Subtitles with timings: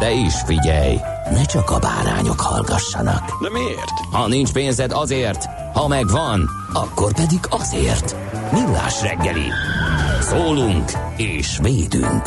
[0.00, 0.96] De is figyelj,
[1.30, 3.42] ne csak a bárányok hallgassanak.
[3.42, 3.98] De miért?
[4.12, 8.16] Ha nincs pénzed azért, ha megvan, akkor pedig azért.
[8.52, 9.48] Millás reggeli.
[10.20, 12.22] Szólunk és védünk.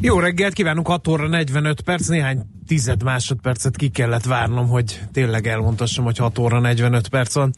[0.00, 5.46] Jó reggelt kívánunk, 6 óra 45 perc, néhány tized másodpercet ki kellett várnom, hogy tényleg
[5.46, 7.52] elmondhassam, hogy 6 óra 45 perc van.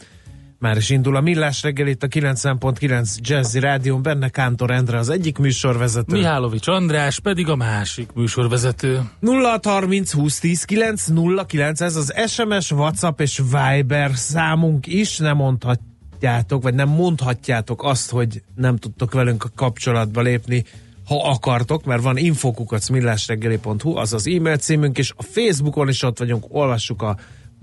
[0.59, 5.09] Már is indul a Millás reggel itt a 90.9 Jazzy Rádión, benne Kántor Endre az
[5.09, 6.17] egyik műsorvezető.
[6.17, 9.01] Mihálovics András pedig a másik műsorvezető.
[9.21, 16.89] 0630 2010 909, ez az SMS, WhatsApp és Viber számunk is, nem mondhatjátok, vagy nem
[16.89, 20.65] mondhatjátok azt, hogy nem tudtok velünk a kapcsolatba lépni,
[21.07, 26.45] ha akartok, mert van infokukacmillásreggeli.hu, az az e-mail címünk, és a Facebookon is ott vagyunk,
[26.49, 27.17] olvassuk a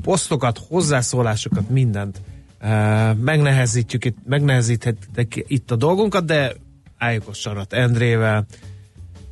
[0.04, 2.22] posztokat, hozzászólásokat, mindent.
[3.20, 6.54] Megnehezítjük itt, megnehezíthetek itt a dolgunkat, de
[6.98, 8.46] álljuk a sarat Endrével.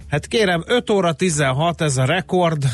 [0.07, 2.65] Hát kérem, 5 óra 16, ez a rekord.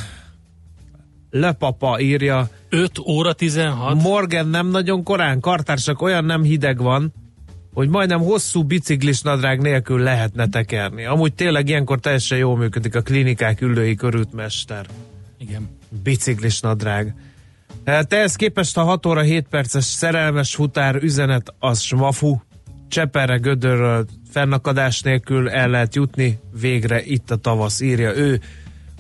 [1.30, 2.50] Lepapa írja.
[2.70, 4.02] 5 óra 16?
[4.02, 7.14] Morgan nem nagyon korán, kartársak olyan nem hideg van,
[7.74, 11.06] hogy majdnem hosszú biciklis nadrág nélkül lehetne tekerni.
[11.06, 14.86] Amúgy tényleg ilyenkor teljesen jól működik a klinikák ülői körültmester.
[15.38, 15.70] Igen.
[16.04, 17.16] Biciklis nadrág.
[17.88, 22.38] Te ezt képest a 6 óra 7 perces szerelmes futár üzenet az smafu.
[22.88, 28.40] Cseperre gödörről fennakadás nélkül el lehet jutni, végre itt a tavasz, írja ő.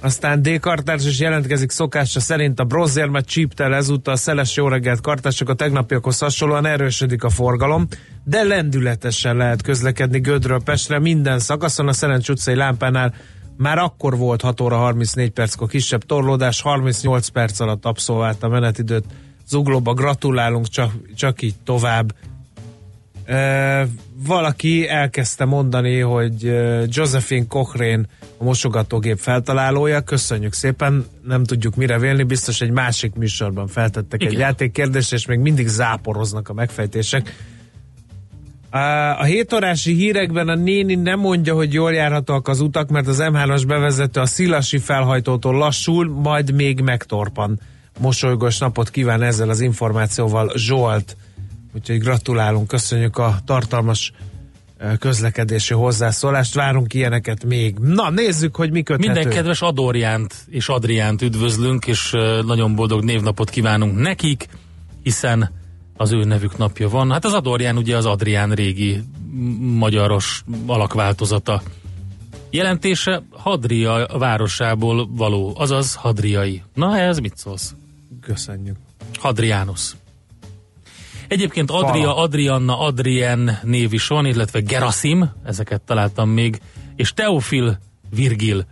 [0.01, 0.59] Aztán D.
[0.59, 6.19] Kartárs is jelentkezik szokása szerint a bronzérmet csíptel ezúttal szeles jó reggelt kartások a tegnapiakhoz
[6.19, 7.87] hasonlóan erősödik a forgalom,
[8.23, 13.13] de lendületesen lehet közlekedni Gödről Pestre minden szakaszon a Szerencs utcai lámpánál
[13.57, 19.05] már akkor volt 6 óra 34 perckor kisebb torlódás, 38 perc alatt abszolvált a menetidőt.
[19.47, 22.15] Zuglóba gratulálunk, csak, csak így tovább.
[23.25, 23.87] E,
[24.25, 26.43] valaki elkezdte mondani, hogy
[26.87, 28.05] Josephine Cochrane
[28.37, 30.01] a mosogatógép feltalálója.
[30.01, 34.33] Köszönjük szépen, nem tudjuk mire vélni, biztos egy másik műsorban feltettek Igen.
[34.33, 37.35] egy játékkérdést, és még mindig záporoznak a megfejtések.
[38.69, 43.17] A 7 órási hírekben a néni nem mondja, hogy jól járhatóak az utak, mert az
[43.21, 47.59] M3-as bevezető a Szilasi felhajtótól lassul, majd még megtorpan.
[47.99, 51.17] Mosolygós napot kíván ezzel az információval Zsolt.
[51.75, 54.11] Úgyhogy gratulálunk, köszönjük a tartalmas
[54.99, 57.77] közlekedési hozzászólást, várunk ilyeneket még.
[57.79, 59.11] Na, nézzük, hogy mi köthető.
[59.11, 62.11] Minden kedves Adorjánt és Adriánt üdvözlünk, és
[62.45, 64.47] nagyon boldog névnapot kívánunk nekik,
[65.03, 65.51] hiszen
[65.97, 67.11] az ő nevük napja van.
[67.11, 69.03] Hát az Adorján ugye az Adrián régi
[69.59, 71.61] magyaros alakváltozata.
[72.49, 76.63] Jelentése Hadria városából való, azaz Hadriai.
[76.73, 77.75] Na, ez mit szólsz?
[78.21, 78.75] Köszönjük.
[79.19, 79.95] Hadrianus.
[81.27, 86.61] Egyébként Adria, Adrianna, Adrien név is van, illetve Gerasim, ezeket találtam még,
[86.95, 88.65] és Teofil Virgil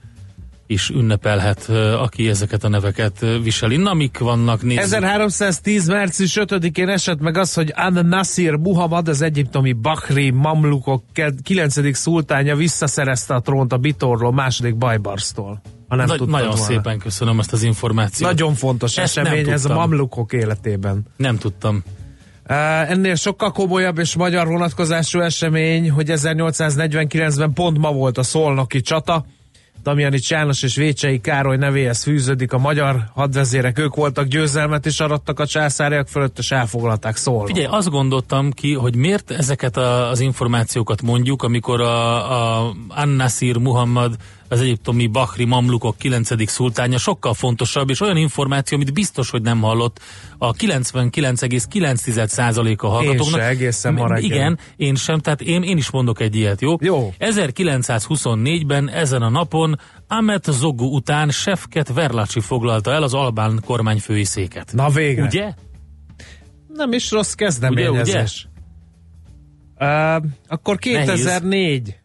[0.68, 3.76] is ünnepelhet, aki ezeket a neveket viseli.
[3.78, 4.62] Na, mik vannak?
[4.62, 4.82] Nézzük.
[4.82, 5.88] 1310.
[5.88, 11.04] március 5-én esett meg az, hogy An Nasir Muhammad, az egyiptomi Bakri Mamlukok
[11.44, 11.96] 9.
[11.96, 15.62] szultánya visszaszerezte a trónt a Bitorról második Bajbarsztól.
[15.88, 16.56] Ha nem Na, nagyon volna.
[16.56, 18.30] szépen köszönöm ezt az információt.
[18.32, 21.06] Nagyon fontos ezt esemény ez a Mamlukok életében.
[21.18, 21.84] Nem tudtam.
[22.50, 28.82] Uh, ennél sokkal komolyabb és magyar vonatkozású esemény, hogy 1849-ben pont ma volt a szolnoki
[28.82, 29.26] csata,
[29.84, 35.40] Damjani János és Vécsei Károly nevéhez fűződik a magyar hadvezérek, ők voltak győzelmet és arattak
[35.40, 37.46] a császáriak fölött, és elfoglalták szólva.
[37.46, 44.16] Figyelj, azt gondoltam ki, hogy miért ezeket az információkat mondjuk, amikor a, a Annasir Muhammad
[44.48, 46.50] az egyiptomi Bahri Mamlukok 9.
[46.50, 50.00] szultánja sokkal fontosabb, és olyan információ, amit biztos, hogy nem hallott
[50.38, 53.40] a 99,9%-a hallgatóknak.
[53.40, 54.24] Én se, egészen ma reggel.
[54.24, 56.76] Igen, én sem, tehát én, én is mondok egy ilyet, jó?
[56.80, 57.14] Jó.
[57.20, 64.74] 1924-ben ezen a napon Ahmet Zogu után Sefket Verlacsi foglalta el az albán kormányfői széket.
[64.74, 65.24] Na végre.
[65.24, 65.54] Ugye?
[66.68, 68.48] Nem is rossz kezdeményezés.
[69.80, 70.16] Uh,
[70.48, 71.96] akkor 2004.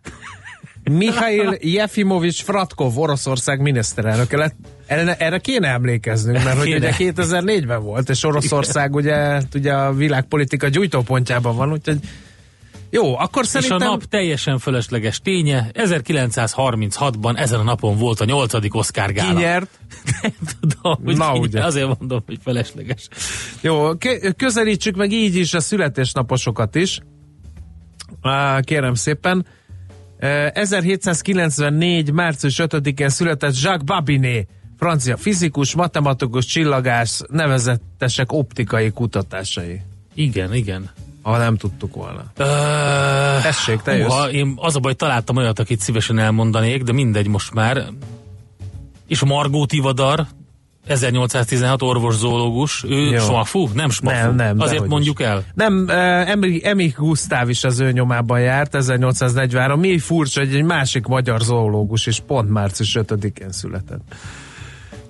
[0.96, 4.54] Mikhail Jefimovics Fratkov, Oroszország miniszterelnöke lett.
[4.86, 10.68] Erre, erre kéne emlékeznünk, mert hogy ugye 2004-ben volt, és Oroszország ugye, ugye a világpolitika
[10.68, 11.98] gyújtópontjában van, úgyhogy
[12.92, 13.80] jó, akkor És szerintem...
[13.80, 19.34] a nap teljesen fölösleges ténye, 1936-ban ezen a napon volt a nyolcadik Oscar gála.
[19.34, 19.78] Ki nyert?
[20.22, 21.64] Nem tudom, hogy Na, ki ugye.
[21.64, 23.08] azért mondom, hogy felesleges.
[23.60, 23.90] Jó,
[24.36, 27.00] közelítsük meg így is a születésnaposokat is.
[28.60, 29.46] Kérem szépen.
[30.20, 32.12] Eh, 1794.
[32.12, 39.80] március 5-én született Jacques Babinet, francia fizikus, matematikus, csillagász, nevezetesek optikai kutatásai.
[40.14, 40.90] Igen, igen.
[41.22, 42.32] Ha nem tudtuk volna.
[42.38, 44.32] Uh, Tessék, te jössz.
[44.32, 47.84] én az a baj, találtam olyat, akit szívesen elmondanék, de mindegy most már.
[49.06, 50.26] És Margó Tivadar,
[50.86, 53.18] 1816 orvos zoológus, ő Jó.
[53.18, 54.16] smafu, nem smafu.
[54.16, 55.26] Nem, nem, Azért mondjuk is.
[55.26, 55.44] el.
[55.54, 59.80] Nem, eh, Emil, Emil Gusztáv is az ő nyomában járt, 1843.
[59.80, 64.14] Mi furcsa, hogy egy másik magyar zoológus is pont március 5-én született.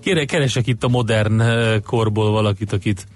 [0.00, 3.06] Kére, keresek itt a modern eh, korból valakit, akit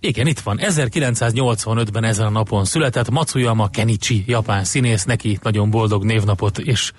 [0.00, 0.58] igen, itt van.
[0.62, 6.92] 1985-ben ezen a napon született Matsuyama Kenichi, japán színész, neki nagyon boldog névnapot és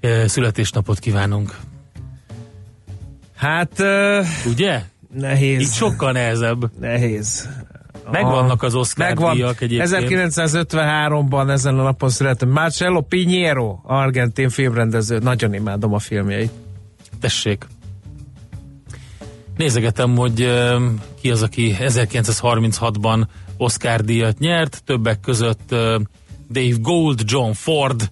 [0.00, 1.56] e, születésnapot kívánunk.
[3.44, 4.82] Hát, uh, Ugye?
[5.14, 5.60] nehéz.
[5.60, 6.70] Itt sokkal nehezebb.
[6.80, 7.48] Nehéz.
[8.10, 9.34] Megvannak az Oscar Megvan.
[9.34, 9.90] díjak egyébként.
[10.34, 15.18] 1953-ban ezen a napon született Marcello Pinheiro, argentin filmrendező.
[15.18, 16.50] Nagyon imádom a filmjeit.
[17.20, 17.66] Tessék.
[19.56, 20.86] Nézegetem, hogy ö,
[21.20, 23.26] ki az, aki 1936-ban
[23.56, 25.98] Oscar díjat nyert, többek között ö,
[26.50, 28.10] Dave Gold, John Ford,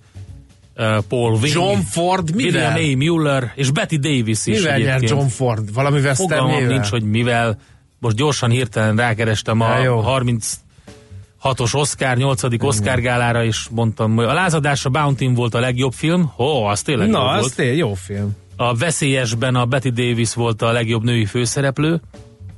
[1.08, 2.92] Paul Wing, John Ford William mivel?
[2.92, 2.96] A.
[2.96, 5.08] Mueller és Betty Davis is Mivel nyert.
[5.08, 5.72] John Ford?
[5.72, 7.58] Valami Fogalmam nincs, hogy mivel.
[7.98, 10.02] Most gyorsan hirtelen rákerestem a Ja, jó.
[10.06, 12.42] 36-os Oscar, 8.
[12.64, 16.32] Oscar gálára, és mondtam, hogy a lázadás a Bounty volt a legjobb film.
[16.38, 17.54] Ó, az tényleg jó Na, az volt.
[17.54, 18.36] tényleg jó film.
[18.56, 22.00] A Veszélyesben a Betty Davis volt a legjobb női főszereplő,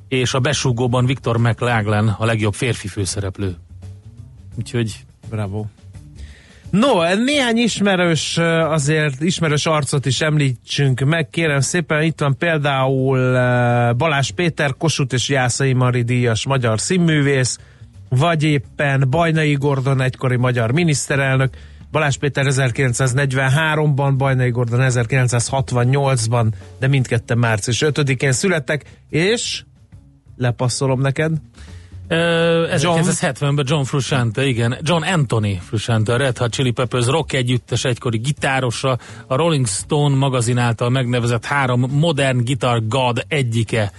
[0.09, 3.57] és a Besúgóban Victor McLaglen a legjobb férfi főszereplő.
[4.59, 5.65] Úgyhogy Bravo.
[6.75, 8.39] No, néhány ismerős,
[8.69, 13.19] azért ismerős arcot is említsünk meg, kérem szépen, itt van például
[13.93, 17.59] Balázs Péter, Kossuth és Jászai Mari díjas magyar színművész,
[18.09, 21.57] vagy éppen Bajnai Gordon egykori magyar miniszterelnök,
[21.91, 26.47] Balázs Péter 1943-ban, Bajnai Gordon 1968-ban,
[26.79, 29.63] de mindketten március 5-én születtek, és
[30.37, 31.33] lepasszolom neked,
[32.09, 38.19] 1970-ben John Frusciante, igen, John Anthony Frusciante, a Red Hot Chili Peppers rock együttes egykori
[38.19, 43.93] gitárosa, a Rolling Stone magazin által megnevezett három modern guitar god egyike,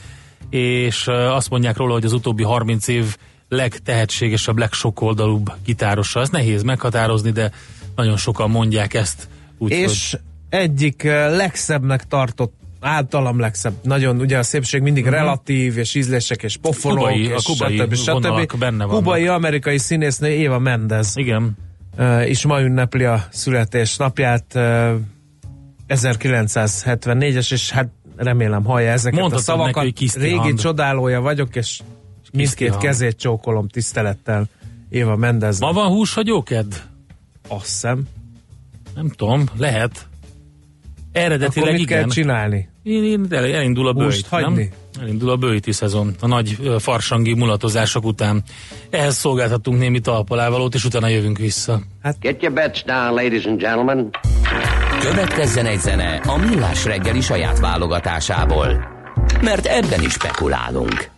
[0.50, 3.18] és azt mondják róla, hogy az utóbbi 30 év
[3.50, 6.20] legtehetségesebb, legsokoldalúbb gitárosa.
[6.20, 7.52] Ez nehéz meghatározni, de
[7.96, 9.28] nagyon sokan mondják ezt.
[9.58, 10.18] Úgyhogy és
[10.50, 13.74] egyik eh, legszebbnek tartott általam legszebb.
[13.84, 15.20] Nagyon, ugye a szépség mindig uh-huh.
[15.20, 17.94] relatív, és ízlések, és pofonok, Kubai- a és kubai stb.
[17.94, 18.58] stb.
[18.58, 19.04] benne vannak.
[19.04, 21.58] Kubai amerikai színésznő Éva Mendez igen,
[21.98, 24.46] uh, is ma ünnepli a születésnapját.
[24.56, 24.96] Uh,
[25.88, 29.76] 1974-es, és hát remélem hallja ezeket Mondhatod a szavakat.
[29.76, 30.60] neki, Kiszti Régi Hand.
[30.60, 31.82] csodálója vagyok, és
[32.32, 32.82] mindkét Hand.
[32.82, 34.46] kezét csókolom tisztelettel
[34.90, 35.60] Éva Mendez.
[35.60, 36.84] ma van húshagyóked?
[37.48, 38.04] Azt hiszem.
[38.96, 40.08] Nem tudom, lehet.
[41.16, 42.10] Akkor Eredetileg mit kell igen.
[42.10, 42.70] csinálni?
[42.84, 44.64] Én, én, el- elindul a Húst bőjt, hagyni?
[44.64, 45.02] nem?
[45.04, 48.44] Elindul a bőjti szezon, a nagy farsangi mulatozások után.
[48.90, 51.82] Ehhez szolgáltattunk némi talpalávalót, és utána jövünk vissza.
[52.20, 54.10] Get your bets down, ladies and gentlemen.
[55.00, 58.88] Következzen egy zene a Millás reggeli saját válogatásából.
[59.42, 61.10] Mert ebben is spekulálunk.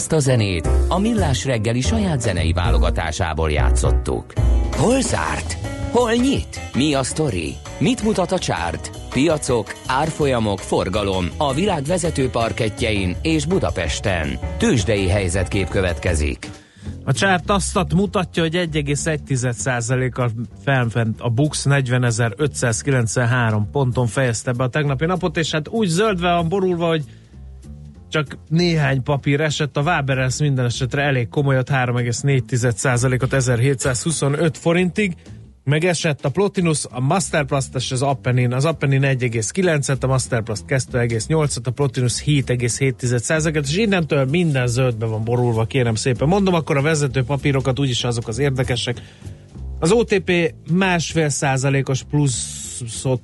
[0.00, 4.32] Ezt a zenét a Millás reggeli saját zenei válogatásából játszottuk.
[4.76, 5.56] Hol zárt?
[5.90, 6.60] Hol nyit?
[6.74, 7.54] Mi a sztori?
[7.78, 8.90] Mit mutat a csárt?
[9.10, 14.38] Piacok, árfolyamok, forgalom a világ vezető parketjein és Budapesten.
[14.58, 16.50] Tősdei helyzetkép következik.
[17.04, 20.30] A csárt azt mutatja, hogy 1,1%-kal
[20.64, 26.48] felfent a Bux 40.593 ponton fejezte be a tegnapi napot, és hát úgy zöldve van
[26.48, 27.04] borulva, hogy
[28.10, 35.14] csak néhány papír esett, a Waberers minden esetre elég komolyat, 3,4%-ot 1725 forintig,
[35.64, 38.52] meg esett a Plotinus, a Masterplast és az Appenin.
[38.52, 45.64] Az Appenin 1,9-et, a Masterplast 2,8-et, a Plotinus 7,7%-et, és innentől minden zöldbe van borulva,
[45.64, 46.28] kérem szépen.
[46.28, 49.00] Mondom, akkor a vezető papírokat, úgyis azok az érdekesek.
[49.78, 53.20] Az OTP másfél százalékos pluszot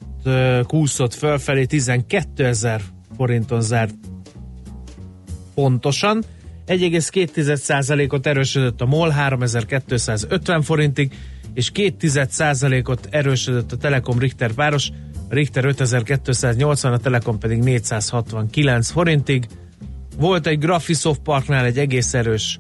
[0.66, 2.80] kúszott fölfelé, 12 ezer
[3.16, 3.94] forinton zárt
[5.56, 6.25] pontosan.
[6.66, 11.12] 1,2%-ot erősödött a MOL 3250 forintig,
[11.54, 14.90] és 2%-ot erősödött a Telekom Richter páros,
[15.28, 19.46] a Richter 5280, a Telekom pedig 469 forintig.
[20.18, 22.58] Volt egy Graphisoft Parknál egy egész erős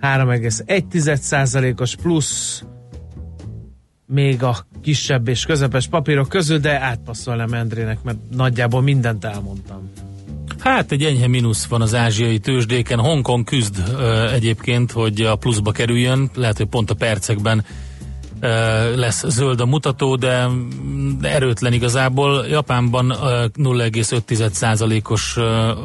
[0.00, 2.64] 3,1%-os plusz,
[4.06, 9.90] még a kisebb és közepes papírok közül, de átpasszolnám Endrének, mert nagyjából mindent elmondtam.
[10.58, 12.98] Hát egy enyhe mínusz van az ázsiai tőzsdéken.
[12.98, 16.30] Hongkong küzd ö, egyébként, hogy a pluszba kerüljön.
[16.34, 17.64] Lehet, hogy pont a percekben
[18.94, 20.48] lesz zöld a mutató, de,
[21.20, 22.46] erőtlen igazából.
[22.46, 25.42] Japánban ö, 0,5%-os ö,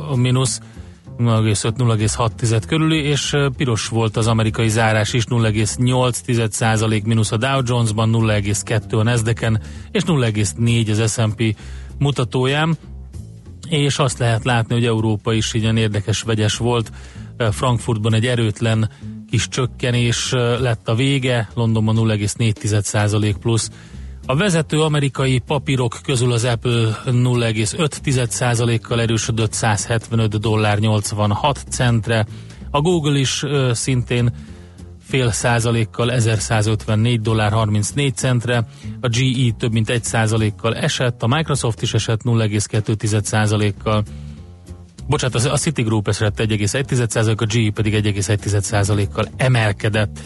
[0.10, 0.60] a mínusz.
[1.18, 9.00] 0,5-0,6 körüli, és piros volt az amerikai zárás is, 0,8% mínusz a Dow Jonesban, 0,2
[9.00, 11.56] a Nasdaqen, és 0,4 az S&P
[11.98, 12.78] mutatóján
[13.80, 16.92] és azt lehet látni, hogy Európa is ilyen érdekes, vegyes volt.
[17.52, 18.90] Frankfurtban egy erőtlen
[19.30, 23.70] kis csökkenés lett a vége, Londonban 0,4% plusz.
[24.26, 32.26] A vezető amerikai papírok közül az Apple 0,5%-kal erősödött 175 dollár 86 centre,
[32.72, 34.34] a Google is szintén
[35.12, 38.66] fél százalékkal 1154 dollár 34 centre,
[39.02, 44.04] a GE több mint egy százalékkal esett, a Microsoft is esett 0,2 százalékkal,
[45.08, 50.20] bocsánat, az- a Citigroup esett 1,1%, a GE pedig 1,1%-kal emelkedett.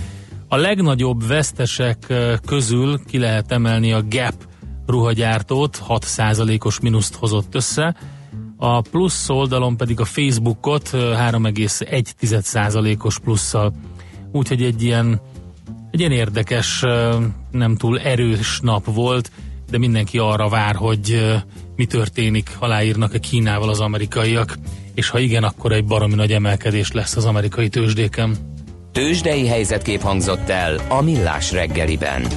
[0.48, 2.14] A legnagyobb vesztesek
[2.46, 4.36] közül ki lehet emelni a Gap
[4.88, 7.96] ruhagyártót, 6%-os mínuszt hozott össze,
[8.58, 13.74] a plusz oldalon pedig a Facebookot ö, 3,1%-os plusszal.
[14.36, 15.22] Úgyhogy egy ilyen,
[15.92, 16.84] egy ilyen érdekes,
[17.52, 19.32] nem túl erős nap volt,
[19.70, 21.34] de mindenki arra vár, hogy
[21.76, 24.58] mi történik, aláírnak-e Kínával az amerikaiak,
[24.94, 28.36] és ha igen, akkor egy baromi nagy emelkedés lesz az amerikai tőzsdéken.
[28.92, 32.28] Tőzsdei helyzetkép hangzott el a Millás reggeliben.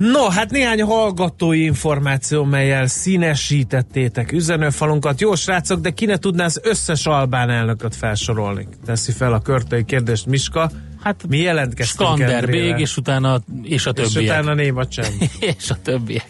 [0.00, 5.20] No, hát néhány hallgatói információ, melyel színesítettétek üzenőfalunkat.
[5.20, 8.68] Jó srácok, de ki ne tudná az összes Albán elnököt felsorolni?
[8.84, 10.70] Teszi fel a körtői kérdést Miska.
[11.00, 12.78] Hát Mi jelentkeztünk Skanderbég, Endrére.
[12.78, 14.40] és utána és a és többiek.
[14.40, 15.14] utána néma csend.
[15.58, 16.26] és a többiek.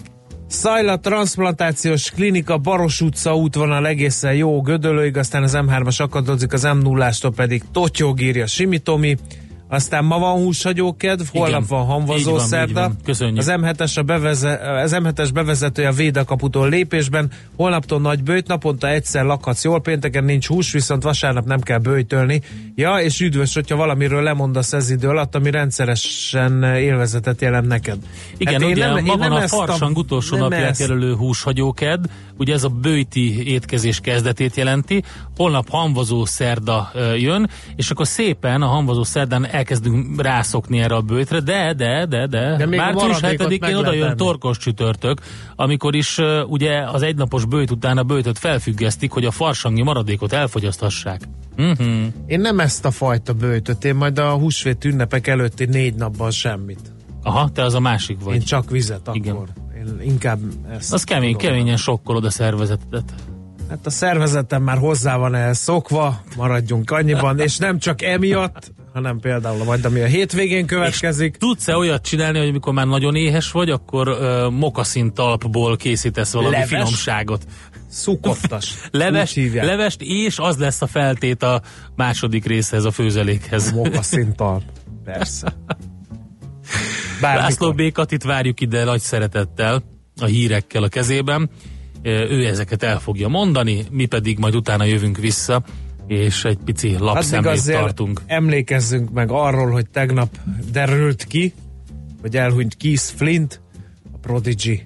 [0.47, 7.33] Szajla transplantációs klinika Baros utca útvonal egészen jó Gödöllőig, aztán az M3-as akadozik, az M0-ástól
[7.37, 9.17] pedig Totyog írja Simitomi,
[9.71, 12.81] aztán ma van húshagyókedv, holnap van hamvazó van, szerda.
[12.81, 13.33] van.
[13.37, 19.25] Az M7-es, a beveze, az M7-es bevezetője a Védakaputól lépésben, holnaptól nagy bőjt, naponta egyszer
[19.25, 22.41] lakhatsz jól, pénteken nincs hús, viszont vasárnap nem kell bőjtölni.
[22.75, 27.99] Ja, és üdvös, hogyha valamiről lemondasz ez idő alatt, ami rendszeresen élvezetet jelent neked.
[28.37, 32.05] Igen, Hát én ugye nem- a farsang utolsó napját jelölő húshagyóked,
[32.37, 35.03] ugye ez a bőti étkezés kezdetét jelenti,
[35.37, 41.41] holnap hamvazó szerda jön, és akkor szépen a hamvazó szerdán elkezdünk rászokni erre a bőtre,
[41.41, 45.21] de, de, de, de, De március maradékot 7-én meg oda jön torkos csütörtök,
[45.57, 50.33] amikor is ö, ugye az egynapos bőjt után a bőtöt felfüggesztik, hogy a farsangi maradékot
[50.33, 51.21] elfogyaszthassák.
[51.59, 52.07] Uh-huh.
[52.27, 56.93] Én nem ezt a fajta bőtöt, én majd a húsvét ünnepek előtti négy napban semmit.
[57.23, 58.35] Aha, te az a másik vagy.
[58.35, 59.17] Én csak vizet akkor.
[59.17, 59.37] Igen.
[59.77, 60.39] Én inkább
[60.71, 60.93] ezt.
[60.93, 61.47] Az kemény, tudom.
[61.47, 63.15] keményen sokkolod a szervezetet.
[63.69, 69.21] Hát a szervezetem már hozzá van ehhez szokva, maradjunk annyiban, és nem csak emiatt, hanem
[69.21, 71.37] például majd ami a hétvégén következik.
[71.37, 76.53] Tudsz-e olyat csinálni, hogy amikor már nagyon éhes vagy, akkor uh, mokaszin talpból készítesz valami
[76.53, 76.69] Leves?
[76.69, 77.45] finomságot?
[77.89, 78.75] Szukottas.
[78.91, 79.65] Leves, Úgy hívják.
[79.65, 81.63] levest, és az lesz a feltét a
[81.97, 83.73] második részhez, a főzelékhez.
[83.73, 84.63] Mokaszintal.
[85.05, 85.57] Persze.
[87.21, 87.49] Bármikor.
[87.49, 89.83] László Békat itt várjuk ide nagy szeretettel,
[90.21, 91.51] a hírekkel a kezében.
[92.03, 95.63] Ő ezeket el fogja mondani, mi pedig majd utána jövünk vissza,
[96.11, 98.21] és egy pici lapszemlét tartunk.
[98.27, 100.37] emlékezzünk meg arról, hogy tegnap
[100.73, 101.55] derült ki,
[102.21, 103.61] hogy elhunyt Keith Flint,
[104.13, 104.85] a Prodigy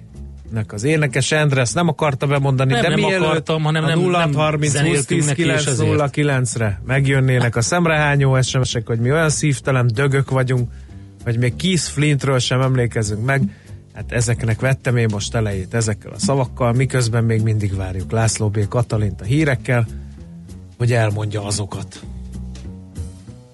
[0.51, 3.87] nek az énekes Endre, ezt nem akarta bemondani, Nem, de nem mielőtt akartam, hanem a
[3.87, 5.89] nem- 0 nem 30 20 zenéltünk 10 neki, és 9 ezért.
[5.89, 10.71] 0 9-re megjönnének a szemrehányó SMS-ek, hogy mi olyan szívtelen dögök vagyunk,
[11.23, 13.41] hogy még Keith Flintről sem emlékezünk meg.
[13.93, 18.67] Hát ezeknek vettem én most elejét ezekkel a szavakkal, miközben még mindig várjuk László B.
[18.67, 19.87] Katalint a hírekkel,
[20.77, 21.99] hogy elmondja azokat.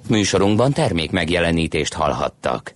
[0.07, 2.75] Műsorunkban termék megjelenítést hallhattak.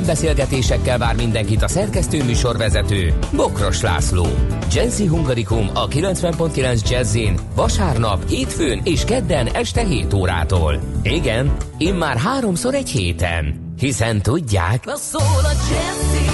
[0.00, 4.26] beszélgetésekkel vár mindenkit a szerkesztő műsorvezető Bokros László.
[4.72, 10.80] Jazzy Hungarikum a 90.9 Jazzin vasárnap, hétfőn és kedden este 7 órától.
[11.02, 13.74] Igen, immár háromszor egy héten.
[13.78, 16.32] Hiszen tudják, Na szól a Jazzy,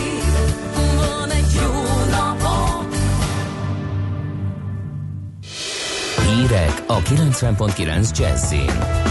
[6.48, 9.07] hírek a 90.9 Jazzin.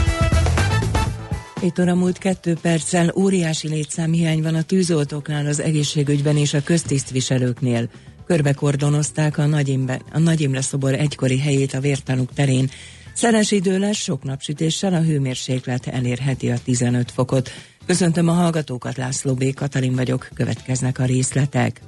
[1.62, 7.89] 7 óra múlt kettő perccel óriási létszámhiány van a tűzoltóknál, az egészségügyben és a köztisztviselőknél.
[8.26, 9.80] Körbekordonozták a Nagy,
[10.12, 12.70] a Nagy Imre szobor egykori helyét a vértanúk terén.
[13.13, 17.50] Szeres idő lesz, sok napsütéssel a hőmérséklet elérheti a 15 fokot.
[17.86, 19.54] Köszöntöm a hallgatókat, László B.
[19.54, 21.82] Katalin vagyok, következnek a részletek.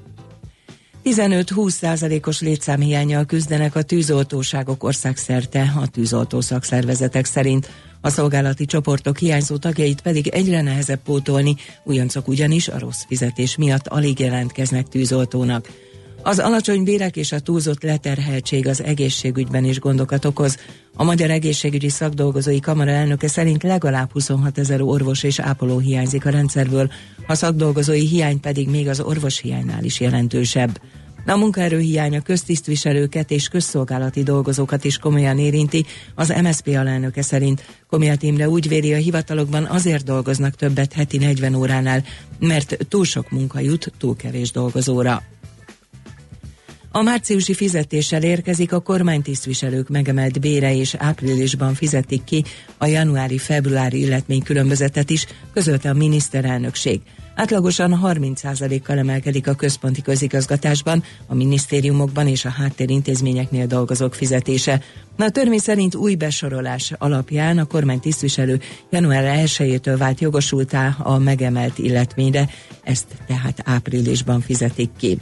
[1.03, 7.69] 15-20 százalékos létszámhiányjal küzdenek a tűzoltóságok országszerte a tűzoltó szakszervezetek szerint.
[8.01, 13.87] A szolgálati csoportok hiányzó tagjait pedig egyre nehezebb pótolni, újoncok ugyanis a rossz fizetés miatt
[13.87, 15.69] alig jelentkeznek tűzoltónak.
[16.21, 20.57] Az alacsony bérek és a túlzott leterheltség az egészségügyben is gondokat okoz.
[20.95, 26.29] A Magyar Egészségügyi Szakdolgozói Kamara elnöke szerint legalább 26 ezer orvos és ápoló hiányzik a
[26.29, 26.91] rendszerből,
[27.27, 30.79] a szakdolgozói hiány pedig még az orvos hiánynál is jelentősebb.
[31.29, 37.65] De a munkaerőhiány a köztisztviselőket és közszolgálati dolgozókat is komolyan érinti, az MSZP alelnöke szerint.
[37.89, 42.03] Komiát Imre úgy véli, a hivatalokban azért dolgoznak többet heti 40 óránál,
[42.39, 45.23] mert túl sok munka jut túl kevés dolgozóra.
[46.91, 52.43] A márciusi fizetéssel érkezik a kormánytisztviselők megemelt bére és áprilisban fizetik ki
[52.77, 57.01] a januári-februári illetmény különbözetet is, közölte a miniszterelnökség.
[57.39, 64.81] Átlagosan 30%-kal emelkedik a központi közigazgatásban, a minisztériumokban és a háttérintézményeknél dolgozók fizetése.
[65.15, 71.17] Na, a törvény szerint új besorolás alapján a kormány tisztviselő január 1-től vált jogosultá a
[71.17, 72.49] megemelt illetményre,
[72.83, 75.17] ezt tehát áprilisban fizetik ki.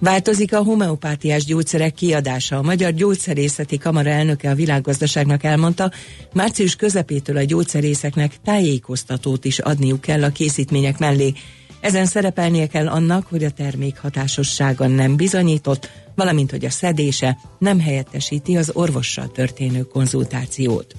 [0.00, 2.56] Változik a homeopátiás gyógyszerek kiadása.
[2.56, 5.92] A Magyar Gyógyszerészeti Kamara elnöke a világgazdaságnak elmondta,
[6.32, 11.32] március közepétől a gyógyszerészeknek tájékoztatót is adniuk kell a készítmények mellé.
[11.80, 17.80] Ezen szerepelnie kell annak, hogy a termék hatásossága nem bizonyított, valamint hogy a szedése nem
[17.80, 20.94] helyettesíti az orvossal történő konzultációt.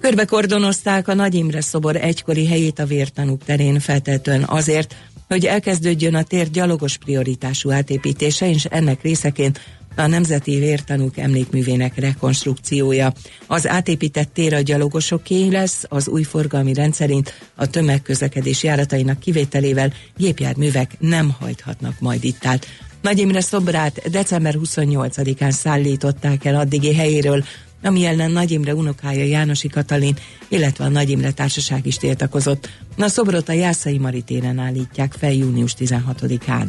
[0.00, 4.96] Körbekordonozták a Nagy Imre szobor egykori helyét a vértanúk terén feltetően azért,
[5.30, 9.60] hogy elkezdődjön a tér gyalogos prioritású átépítése, és ennek részeként
[9.96, 13.12] a Nemzeti Vértanúk emlékművének rekonstrukciója.
[13.46, 20.96] Az átépített tér a gyalogosoké lesz, az új forgalmi rendszerint a tömegközlekedés járatainak kivételével gépjárművek
[20.98, 22.66] nem hajthatnak majd itt át.
[23.02, 27.44] Nagy Imre szobrát december 28-án szállították el addigi helyéről,
[27.82, 30.16] ami ellen Nagy Imre unokája Jánosi Katalin,
[30.48, 32.68] illetve a Nagy Imre társaság is tiltakozott.
[32.98, 36.66] A szobrot a Jászai Maritéren állítják fel június 16-án.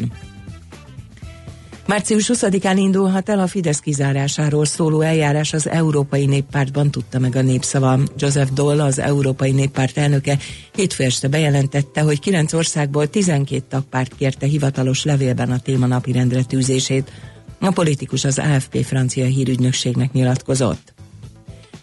[1.88, 7.41] Március 20-án indulhat el a Fidesz kizárásáról szóló eljárás az Európai Néppártban, tudta meg a
[7.41, 8.00] népszava.
[8.17, 10.38] Joseph Doll, az Európai Néppárt elnöke
[10.76, 17.12] hétfő este bejelentette, hogy kilenc országból 12 tagpárt kérte hivatalos levélben a téma napirendre tűzését.
[17.60, 20.93] A politikus az AFP francia hírügynökségnek nyilatkozott.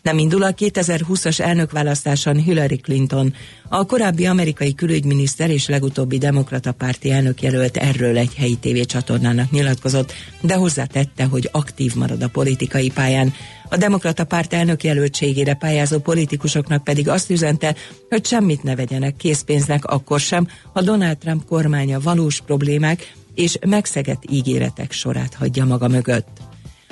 [0.09, 3.35] Nem indul a 2020-as elnökválasztáson Hillary Clinton.
[3.69, 10.55] A korábbi amerikai külügyminiszter és legutóbbi demokrata párti elnökjelölt erről egy helyi tévécsatornának nyilatkozott, de
[10.55, 13.33] hozzátette, hogy aktív marad a politikai pályán.
[13.69, 17.75] A demokrata párt elnökjelöltségére pályázó politikusoknak pedig azt üzente,
[18.09, 24.23] hogy semmit ne vegyenek készpénznek akkor sem, ha Donald Trump kormánya valós problémák és megszegett
[24.31, 26.48] ígéretek sorát hagyja maga mögött.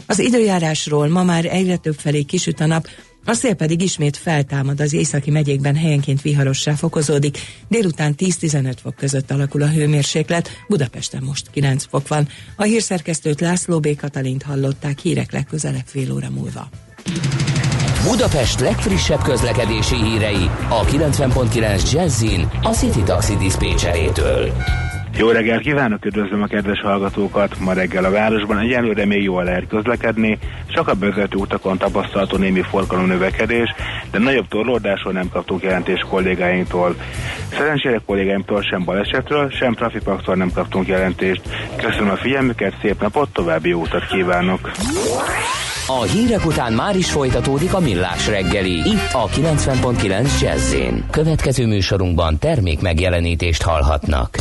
[0.07, 2.88] Az időjárásról ma már egyre több felé kisüt a nap,
[3.29, 7.38] a szél pedig ismét feltámad az északi megyékben helyenként viharossá fokozódik,
[7.69, 12.29] délután 10-15 fok között alakul a hőmérséklet, Budapesten most 9 fok van.
[12.57, 13.97] A hírszerkesztőt László B.
[13.97, 16.69] Katalint hallották hírek legközelebb fél óra múlva.
[18.05, 24.53] Budapest legfrissebb közlekedési hírei a 90.9 Jazzin a City Taxi Dispécsejétől.
[25.19, 27.59] Jó reggelt kívánok, üdvözlöm a kedves hallgatókat!
[27.59, 32.63] Ma reggel a városban egyelőre még jól lehet közlekedni, csak a vezető utakon tapasztalható némi
[32.63, 33.75] forgalom növekedés,
[34.11, 36.95] de nagyobb torlódásról nem kaptunk jelentést kollégáinktól.
[37.51, 41.43] Szerencsére kollégáimtól sem balesetről, sem trafipaktól nem kaptunk jelentést.
[41.77, 44.71] Köszönöm a figyelmüket, szép napot, további jó utat kívánok!
[45.87, 51.05] A hírek után már is folytatódik a millás reggeli, itt a 90.9 Jazzin.
[51.11, 54.37] Következő műsorunkban termék megjelenítést hallhatnak.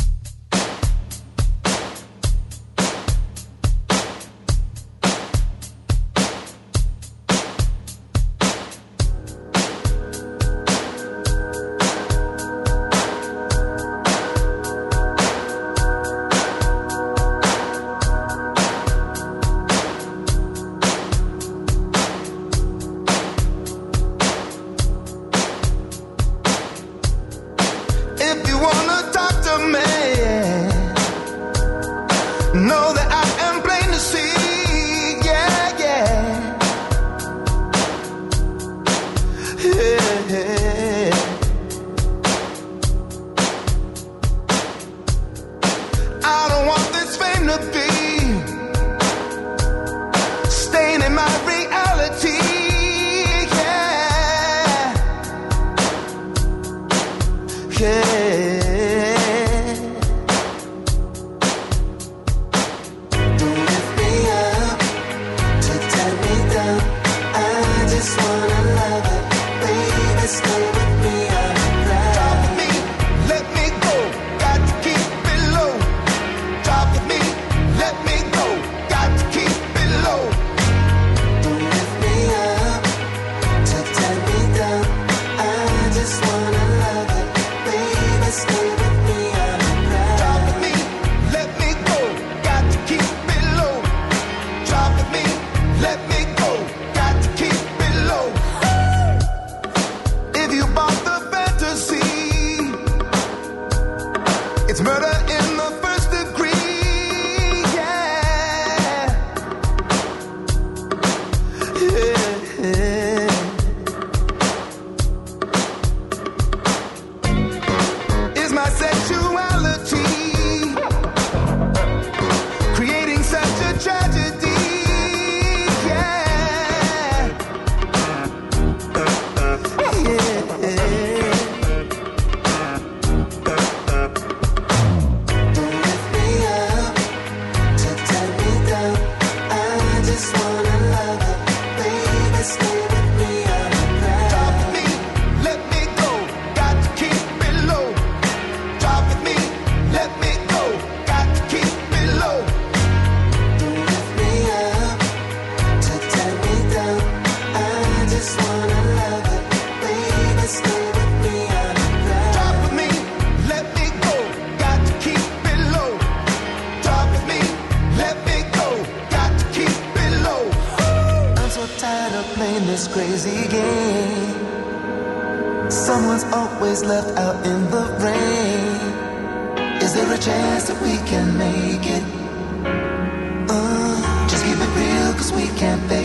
[185.46, 186.05] We can't fake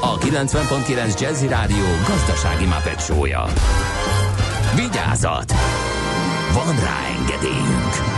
[0.00, 3.44] a 90.9 Jazzy Rádió gazdasági mapetsója.
[4.74, 5.52] Vigyázat!
[6.52, 8.17] Van rá engedélyünk!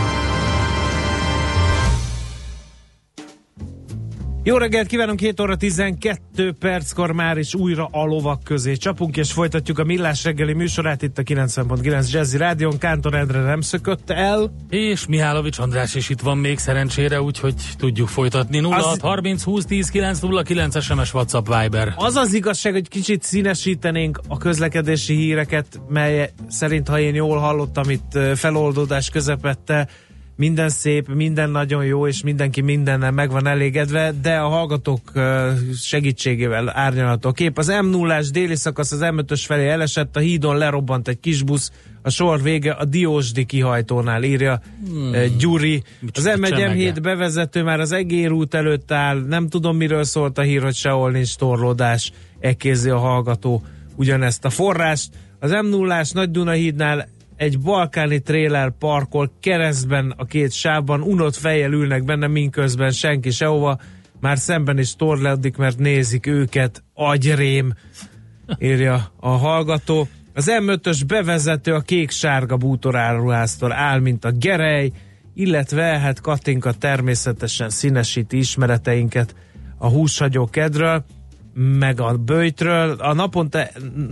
[4.43, 9.31] Jó reggelt kívánunk, 7 óra 12 perckor már is újra a lovak közé csapunk, és
[9.31, 12.77] folytatjuk a Millás reggeli műsorát itt a 90.9 Jazzy Rádion.
[12.77, 14.53] Kántor Endre nem szökött el.
[14.69, 18.59] És Mihálovics András is itt van még szerencsére, úgyhogy tudjuk folytatni.
[18.59, 21.93] 0 Az- 30 20 10 909 SMS WhatsApp Viber.
[21.95, 27.89] Az az igazság, hogy kicsit színesítenénk a közlekedési híreket, mely szerint, ha én jól hallottam,
[27.89, 29.87] itt feloldódás közepette,
[30.35, 35.11] minden szép, minden nagyon jó, és mindenki mindennel meg van elégedve, de a hallgatók
[35.75, 37.57] segítségével árnyalható a kép.
[37.57, 41.71] Az m 0 déli szakasz az M5-ös felé elesett, a hídon lerobbant egy kis busz,
[42.01, 45.11] a sor vége a Diósdi kihajtónál írja hmm.
[45.37, 45.83] Gyuri.
[46.13, 46.93] Az Micsoda M1 csemege.
[46.93, 50.75] M7 bevezető már az Egér út előtt áll, nem tudom miről szólt a hír, hogy
[50.75, 53.63] sehol nincs torlódás, ekézi a hallgató
[53.95, 55.09] ugyanezt a forrást.
[55.39, 57.07] Az m 0 Nagy Duna hídnál
[57.41, 63.79] egy balkáni trailer parkol keresztben a két sávban, unott fejjel ülnek benne, minközben senki sehova,
[64.19, 67.73] már szemben is torlódik, mert nézik őket, agyrém,
[68.59, 70.07] írja a hallgató.
[70.33, 74.91] Az M5-ös bevezető a kék-sárga bútoráruháztól áll, mint a gerej,
[75.33, 79.35] illetve hát Katinka természetesen színesíti ismereteinket
[79.77, 81.05] a húshagyó kedről.
[81.53, 82.91] meg a bőjtről.
[82.91, 83.67] A naponta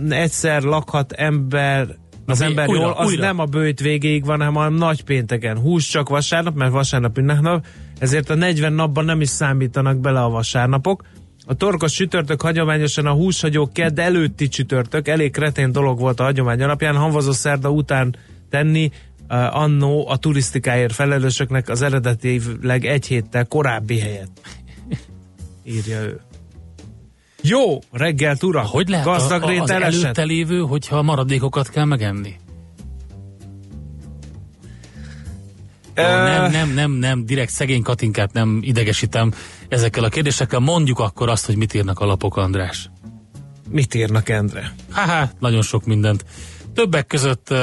[0.08, 3.24] egyszer lakhat ember az ember újra, jól, az újra.
[3.24, 5.58] nem a bőjt végéig van, hanem a nagy pénteken.
[5.58, 7.66] Hús csak vasárnap, mert vasárnap ünnepnap,
[7.98, 11.04] ezért a 40 napban nem is számítanak bele a vasárnapok.
[11.46, 16.62] A torkos csütörtök hagyományosan a húshagyó kedd előtti csütörtök, elég kretén dolog volt a hagyomány
[16.62, 18.16] alapján, havazó szerda után
[18.50, 18.90] tenni
[19.28, 24.30] uh, annó a turisztikáért felelősöknek az eredetileg egy héttel korábbi helyet.
[25.64, 26.20] Írja ő.
[27.42, 28.60] Jó, reggelt ura!
[28.60, 32.36] Hogy lehet Gazdag a, az előtte lévő, hogyha a maradékokat kell megenni?
[35.94, 39.32] Ö, Nem, nem, nem, nem, direkt szegény Katinkát nem idegesítem
[39.68, 40.58] ezekkel a kérdésekkel.
[40.58, 42.90] Mondjuk akkor azt, hogy mit írnak a lapok, András.
[43.68, 44.74] Mit írnak, Endre?
[44.90, 46.24] Haha, nagyon sok mindent.
[46.74, 47.54] Többek között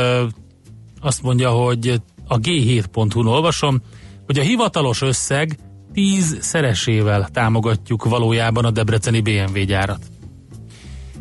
[1.02, 3.82] azt mondja, hogy a G7.hu-n olvasom,
[4.26, 5.58] hogy a hivatalos összeg
[5.97, 9.99] 10 szeresével támogatjuk valójában a debreceni BMW gyárat.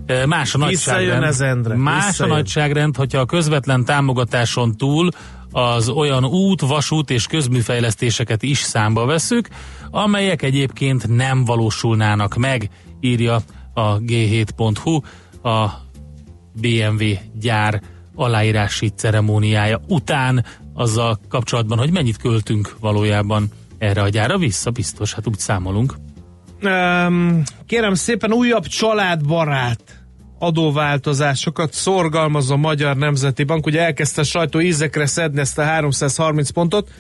[0.07, 1.23] Ö, Más a nagyságrend.
[1.23, 2.33] ez, Endre, Más visszajön.
[2.33, 5.09] a nagyságrend, hogyha a közvetlen támogatáson túl
[5.51, 9.49] az olyan út, vasút és közműfejlesztéseket is számba veszük,
[9.91, 13.41] amelyek egyébként nem valósulnának meg, írja
[13.75, 15.01] a G7.hu
[15.51, 15.71] a
[16.61, 17.05] BMW
[17.41, 17.83] gyár
[18.15, 25.27] aláírási ceremóniája után azzal kapcsolatban, hogy mennyit költünk valójában erre a gyára vissza, biztos, hát
[25.27, 25.95] úgy számolunk.
[26.63, 30.07] Um, kérem szépen újabb családbarát
[30.39, 33.67] adóváltozásokat szorgalmaz a Magyar Nemzeti Bank.
[33.67, 36.91] Ugye elkezdte a sajtó ízekre szedni ezt a 330 pontot.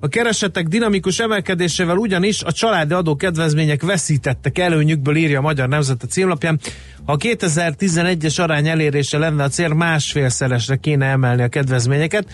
[0.00, 6.06] A keresetek dinamikus emelkedésével ugyanis a családi adókedvezmények veszítettek előnyükből, írja a Magyar Nemzet a
[6.06, 6.60] címlapján.
[7.04, 12.26] Ha a 2011-es arány elérése lenne a cél, másfélszeresre kéne emelni a kedvezményeket.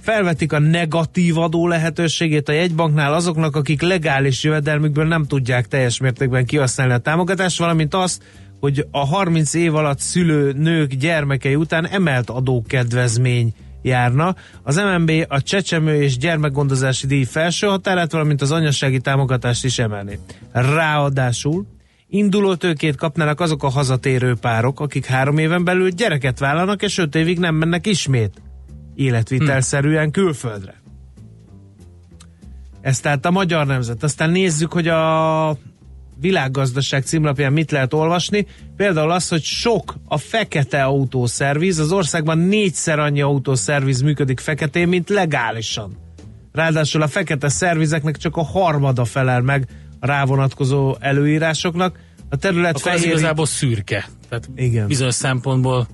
[0.00, 6.44] Felvetik a negatív adó lehetőségét a jegybanknál azoknak, akik legális jövedelmükből nem tudják teljes mértékben
[6.44, 8.22] kihasználni a támogatást, valamint azt,
[8.60, 14.34] hogy a 30 év alatt szülő nők gyermekei után emelt adókedvezmény járna.
[14.62, 20.18] Az MNB a csecsemő és gyermekgondozási díj felső határát, valamint az anyasági támogatást is emelni.
[20.52, 21.66] Ráadásul
[22.08, 27.14] induló tőkét kapnának azok a hazatérő párok, akik három éven belül gyereket vállalnak, és öt
[27.14, 28.42] évig nem mennek ismét
[29.00, 30.74] életvitelszerűen külföldre.
[32.80, 34.02] Ez tehát a magyar nemzet.
[34.02, 35.56] Aztán nézzük, hogy a
[36.20, 38.46] világgazdaság címlapján mit lehet olvasni.
[38.76, 45.08] Például az, hogy sok a fekete autószerviz, az országban négyszer annyi autószerviz működik feketén, mint
[45.08, 45.96] legálisan.
[46.52, 49.68] Ráadásul a fekete szervizeknek csak a harmada felel meg
[50.00, 51.98] a rávonatkozó előírásoknak.
[52.28, 53.06] A terület Akkor fehér...
[53.06, 54.08] igazából szürke.
[54.28, 54.86] Tehát Igen.
[54.86, 55.88] bizonyos szempontból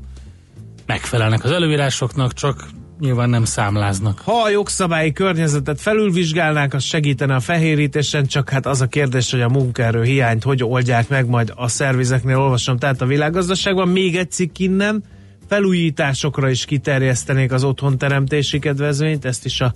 [0.86, 2.68] megfelelnek az előírásoknak, csak
[3.00, 4.18] nyilván nem számláznak.
[4.18, 9.40] Ha a jogszabályi környezetet felülvizsgálnák, az segítene a fehérítésen, csak hát az a kérdés, hogy
[9.40, 13.88] a munkaerő hiányt hogy oldják meg majd a szervizeknél, olvasom tehát a világgazdaságban.
[13.88, 15.04] Még egy cikk innen,
[15.48, 19.72] felújításokra is kiterjesztenék az otthonteremtési kedvezményt, ezt is a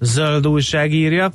[0.00, 1.32] zöld újság írja.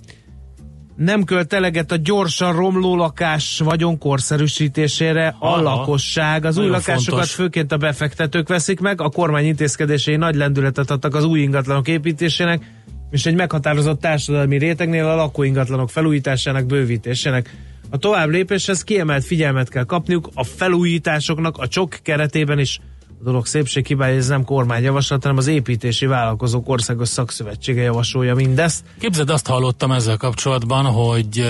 [1.03, 5.61] Nem költ eleget a gyorsan romló lakás vagyon korszerűsítésére a Aha.
[5.61, 6.45] lakosság.
[6.45, 7.33] Az új lakásokat fontos.
[7.33, 12.71] főként a befektetők veszik meg, a kormány intézkedései nagy lendületet adtak az új ingatlanok építésének,
[13.11, 17.55] és egy meghatározott társadalmi rétegnél a lakóingatlanok felújításának, bővítésének.
[17.89, 22.79] A tovább lépéshez kiemelt figyelmet kell kapniuk a felújításoknak a csok keretében is.
[23.21, 28.83] A dolog szépség hibája, ez nem kormányjavaslat, hanem az építési vállalkozók országos szakszövetsége javasolja mindezt.
[28.99, 31.45] Képzeld, azt hallottam ezzel kapcsolatban, hogy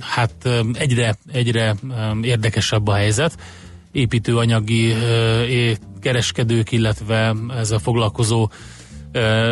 [0.00, 1.76] hát egyre, egyre
[2.22, 3.38] érdekesebb a helyzet.
[3.92, 4.94] Építőanyagi
[5.48, 8.79] é- kereskedők, illetve ezzel foglalkozó ö,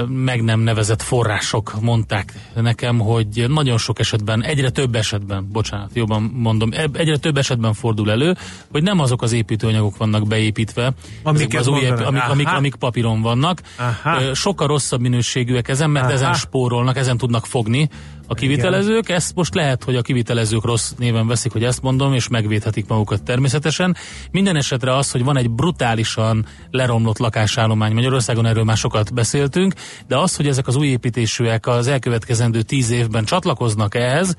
[0.08, 6.22] meg nem nevezett források mondták nekem, hogy nagyon sok esetben, egyre több esetben, bocsánat, jobban
[6.22, 8.36] mondom, egyre több esetben fordul elő,
[8.70, 10.92] hogy nem azok az építőanyagok vannak beépítve,
[11.22, 12.06] Amiket az új, mondanak.
[12.06, 14.34] amik, amik, amik papíron vannak, Aha.
[14.34, 16.14] Sokkal rosszabb minőségűek ezen, mert Aha.
[16.14, 17.88] ezen spórolnak, ezen tudnak fogni
[18.28, 19.08] a kivitelezők.
[19.08, 23.22] Ezt most lehet, hogy a kivitelezők rossz néven veszik, hogy ezt mondom, és megvédhetik magukat
[23.22, 23.96] természetesen.
[24.30, 29.74] Minden esetre az, hogy van egy brutálisan leromlott lakásállomány Magyarországon, erről már sokat beszéltünk,
[30.06, 34.36] de az, hogy ezek az új építésűek az elkövetkezendő tíz évben csatlakoznak ehhez,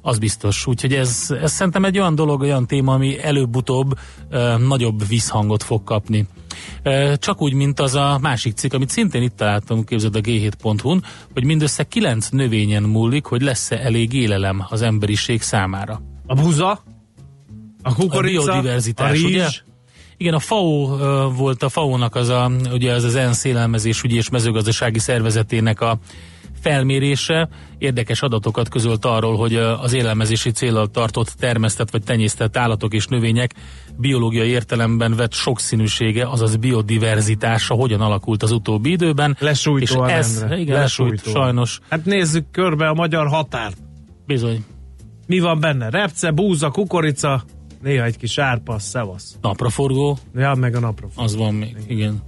[0.00, 0.66] az biztos.
[0.66, 3.98] Úgyhogy ez, ez szerintem egy olyan dolog, olyan téma, ami előbb-utóbb
[4.30, 6.26] ö, nagyobb visszhangot fog kapni.
[7.18, 11.02] Csak úgy, mint az a másik cikk, amit szintén itt találtam, képzeld a g7.hu-n,
[11.32, 16.02] hogy mindössze kilenc növényen múlik, hogy lesz-e elég élelem az emberiség számára.
[16.26, 16.78] A buza, a
[17.82, 19.48] A kukorica, biodiverzitás, a rizs, ugye?
[20.16, 20.96] Igen, a FAO
[21.28, 25.98] volt a FAO-nak az a, ugye az az ENSZ élelmezésügyi és mezőgazdasági szervezetének a
[26.70, 27.48] felmérése
[27.78, 33.54] érdekes adatokat közölt arról, hogy az élelmezési célral tartott termesztett vagy tenyésztett állatok és növények
[33.96, 39.36] biológiai értelemben vett sokszínűsége, azaz biodiverzitása hogyan alakult az utóbbi időben.
[39.40, 40.58] Lesújtó és ez, rendre.
[40.58, 41.78] igen, lesújt, sajnos.
[41.88, 43.76] Hát nézzük körbe a magyar határt.
[44.26, 44.64] Bizony.
[45.26, 45.90] Mi van benne?
[45.90, 47.44] Repce, búza, kukorica,
[47.82, 49.36] néha egy kis árpa, szevasz.
[49.40, 51.08] Napraforgó, Ja, meg a napra.
[51.14, 52.22] az van még, igen.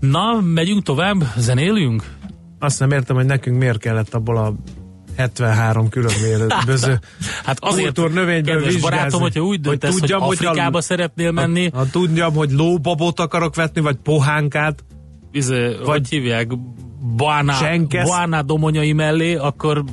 [0.00, 2.20] Na, megyünk tovább, zenélünk?
[2.62, 4.54] Azt nem értem, hogy nekünk miért kellett abból a
[5.16, 6.98] 73 különböző
[7.46, 11.78] Hát azért, növényből kedves barátom, hogyha úgy döntesz, hogy, tudjam, hogy Afrikába szeretnél menni, Ha,
[11.78, 14.84] ha tudjam, hogy lóbabot akarok vetni, vagy pohánkát,
[15.32, 16.58] izé, vagy hívják,
[17.16, 18.08] Boana, Csenkesz?
[18.08, 19.84] Boana domonyai mellé, akkor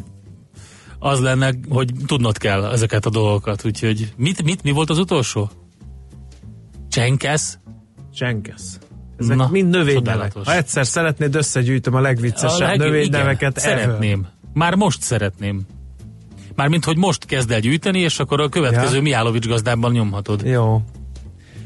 [0.99, 3.65] az lenne, hogy tudnod kell ezeket a dolgokat.
[3.65, 5.49] Úgyhogy mit, mit, mi volt az utolsó?
[6.89, 7.59] Csenkesz?
[8.13, 8.80] csenkesz.
[9.20, 10.32] Ezek Na, mind növénynevek.
[10.45, 13.84] Ha egyszer szeretnéd, összegyűjtöm a legviccesebb leg- növényneveket igen, ever.
[13.84, 14.28] Szeretném.
[14.53, 15.61] Már most szeretném.
[16.55, 19.01] Mármint, hogy most kezd el gyűjteni, és akkor a következő Ja.
[19.01, 20.45] Mihálovics gazdában nyomhatod.
[20.45, 20.82] Jó.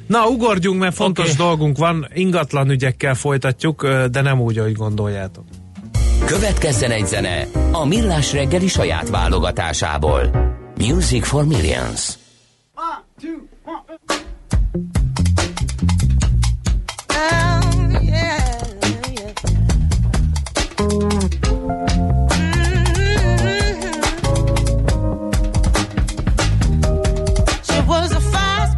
[0.08, 1.36] Na, ugorjunk, mert fontos Oké.
[1.38, 2.08] dolgunk van.
[2.14, 5.44] Ingatlan ügyekkel folytatjuk, de nem úgy, ahogy gondoljátok.
[6.26, 10.30] Következzen egy zene a Millás reggeli saját válogatásából.
[10.78, 12.14] Music for Millions.
[12.76, 13.26] Was
[13.66, 14.24] a fast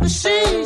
[0.06, 0.65] machine.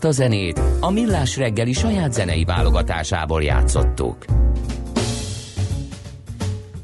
[0.00, 4.24] Ezt a zenét a Millás reggeli saját zenei válogatásából játszottuk.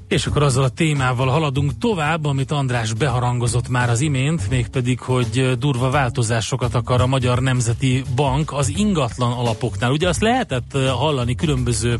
[0.08, 5.58] És akkor azzal a témával haladunk tovább, amit András beharangozott már az imént, mégpedig, hogy
[5.58, 9.90] durva változásokat akar a Magyar Nemzeti Bank az ingatlan alapoknál.
[9.90, 11.98] Ugye azt lehetett eh, hallani különböző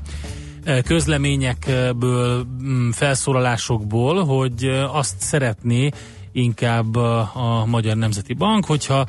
[0.64, 5.91] eh, közleményekből, mm, felszólalásokból, hogy eh, azt szeretné
[6.33, 9.07] inkább a Magyar Nemzeti Bank, hogyha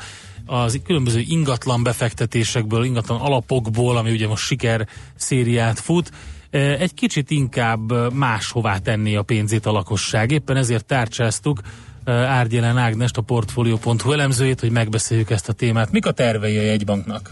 [0.48, 6.12] az különböző ingatlan befektetésekből, ingatlan alapokból, ami ugye most siker szériát fut,
[6.52, 10.32] egy kicsit inkább máshová tenni a pénzét a lakosság.
[10.32, 11.60] Éppen ezért tárcsáztuk
[12.06, 15.92] Árgyelen Ágnest, a Portfolio.hu elemzőjét, hogy megbeszéljük ezt a témát.
[15.92, 17.32] Mik a tervei a jegybanknak?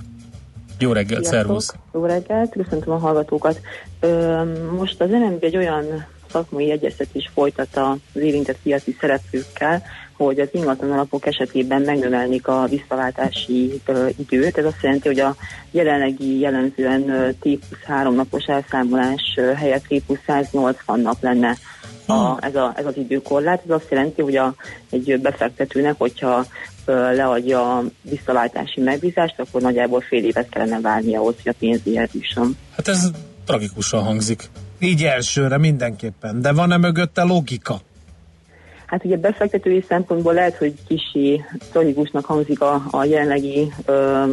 [0.80, 1.76] Jó reggelt, Sziasztok, szervusz!
[1.93, 3.61] Jó reggelt, köszöntöm a hallgatókat.
[4.78, 9.84] Most az NMB egy olyan szakmai egyeztetés folytat az érintett piaci szereplőkkel,
[10.18, 14.57] hogy az ingatlan alapok esetében megnövelnik a visszaváltási ö, időt.
[14.57, 15.36] Ez azt jelenti, hogy a
[15.72, 21.57] jelenlegi jellemzően T plusz három napos elszámolás ö, helyett T plusz 180 nap lenne
[22.07, 23.61] a, ez, a, ez az időkorlát.
[23.63, 24.55] Ez azt jelenti, hogy a,
[24.89, 26.45] egy befektetőnek, hogyha
[26.86, 32.09] ö, leadja a visszaváltási megbízást, akkor nagyjából fél évet kellene várnia ahhoz, hogy a pénzéhez
[32.11, 32.57] jusson.
[32.76, 33.11] Hát ez
[33.45, 34.49] tragikusan hangzik.
[34.80, 36.41] Így elsőre mindenképpen.
[36.41, 37.80] De van-e mögötte logika?
[38.86, 44.24] Hát ugye befektetői szempontból lehet, hogy kicsi tragikusnak hangzik a, a jelenlegi ö,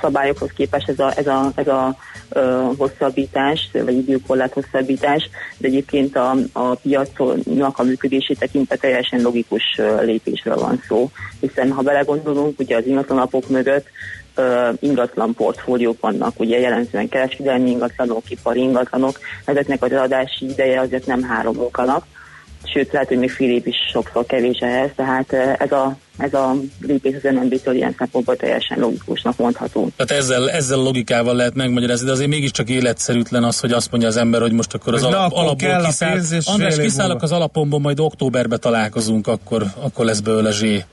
[0.00, 1.96] szabályokhoz képest ez a, ez a, ez a
[2.28, 9.80] ö, hosszabbítás, vagy időkorlát hosszabbítás, de egyébként a, a piacnak a működését tekintve teljesen logikus
[10.00, 11.10] lépésről van szó,
[11.40, 13.86] hiszen ha belegondolunk, ugye az ingatlanapok mögött
[14.34, 21.06] ö, ingatlan portfóliók vannak, ugye jellemzően kereskedelmi ingatlanok, ipari ingatlanok, ezeknek az adási ideje azért
[21.06, 22.04] nem három munkanap,
[22.72, 26.34] sőt lehet, hogy még fél év is sokszor kevés ehhez, tehát eh, ez a, ez
[26.34, 29.88] a lépés az NMB-től ilyen szempontból teljesen logikusnak mondható.
[29.96, 34.16] Tehát ezzel, ezzel logikával lehet megmagyarázni, de azért mégiscsak életszerűtlen az, hogy azt mondja az
[34.16, 36.20] ember, hogy most akkor az na, alap, alapból kell kiszáll.
[36.44, 37.26] András, kiszállok múlva.
[37.26, 40.84] az alapomból, majd októberbe találkozunk, akkor, akkor lesz belőle zsé.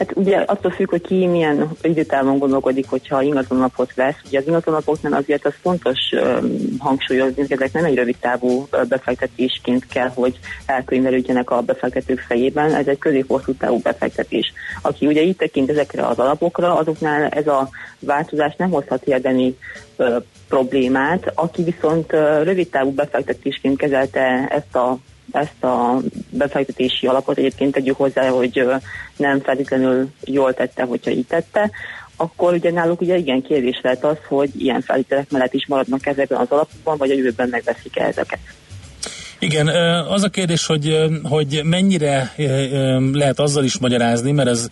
[0.00, 4.16] Hát ugye attól függ, hogy ki milyen időtávon gondolkodik, hogyha ingatlanapot vesz.
[4.26, 9.86] Ugye az ingatlanapoknál azért az fontos um, hangsúlyozni, hogy ezek nem egy rövid távú befektetésként
[9.86, 14.52] kell, hogy elkönyvelődjenek a befektetők fejében, ez egy közép-hosszú távú befektetés.
[14.82, 19.56] Aki ugye így tekint ezekre az alapokra, azoknál ez a változás nem hozhat érdemi
[19.96, 20.16] ö,
[20.48, 21.32] problémát.
[21.34, 24.98] Aki viszont ö, rövid távú befektetésként kezelte ezt a
[25.32, 26.00] ezt a
[26.30, 28.64] befektetési alapot egyébként tegyük hozzá, hogy
[29.16, 31.70] nem feltétlenül jól tette, hogyha így tette,
[32.16, 36.38] akkor ugye náluk ugye igen kérdés lehet az, hogy ilyen feltételek mellett is maradnak ezekben
[36.38, 38.38] az alapokban, vagy a jövőben megveszik -e ezeket.
[39.38, 39.68] Igen,
[40.08, 42.34] az a kérdés, hogy, hogy mennyire
[43.12, 44.68] lehet azzal is magyarázni, mert ez,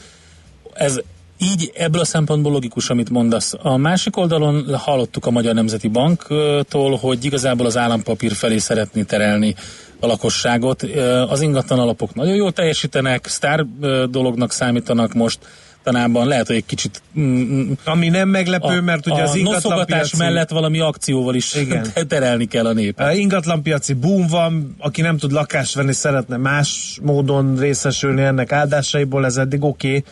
[0.72, 1.00] ez
[1.38, 3.54] így ebből a szempontból logikus, amit mondasz.
[3.62, 9.54] A másik oldalon hallottuk a Magyar Nemzeti Banktól, hogy igazából az állampapír felé szeretné terelni
[10.00, 10.82] a lakosságot.
[11.28, 13.66] Az ingatlan alapok nagyon jól teljesítenek, sztár
[14.10, 15.38] dolognak számítanak most,
[15.82, 20.16] tanában lehet, hogy egy kicsit mm, Ami nem meglepő, mert ugye az a ingatlanpiaci...
[20.16, 21.86] mellett valami akcióval is Igen.
[22.08, 23.06] terelni kell a népet.
[23.06, 29.24] A ingatlanpiaci boom van, aki nem tud lakást venni, szeretne más módon részesülni ennek áldásaiból,
[29.24, 30.04] ez eddig oké.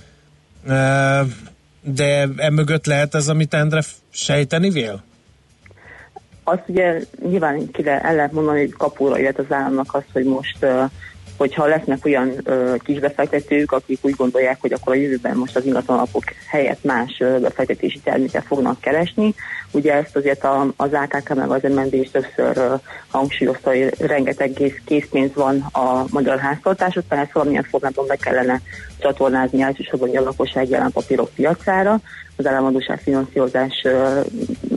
[0.64, 1.28] Okay.
[1.82, 5.02] De emögött lehet ez, amit Endre sejteni vél?
[6.48, 10.24] Azt ugye nyilván ki le, el lehet mondani, hogy kapóra jött az államnak az, hogy
[10.24, 10.66] most
[11.36, 15.64] hogyha lesznek olyan ö, kis befektetők, akik úgy gondolják, hogy akkor a jövőben most az
[15.64, 19.34] ingatlanalapok helyett más befektetési terméket fognak keresni.
[19.70, 22.80] Ugye ezt azért a, az AKK meg az MNB is többször
[23.10, 28.60] hangsúlyozta, hogy rengeteg kész, készpénz van a magyar háztartásokban, ezt valamilyen formában be kellene
[28.98, 32.00] csatornázni elsősorban a lakossági állampapírok piacára,
[32.36, 34.20] az államadóság finanszírozás ö,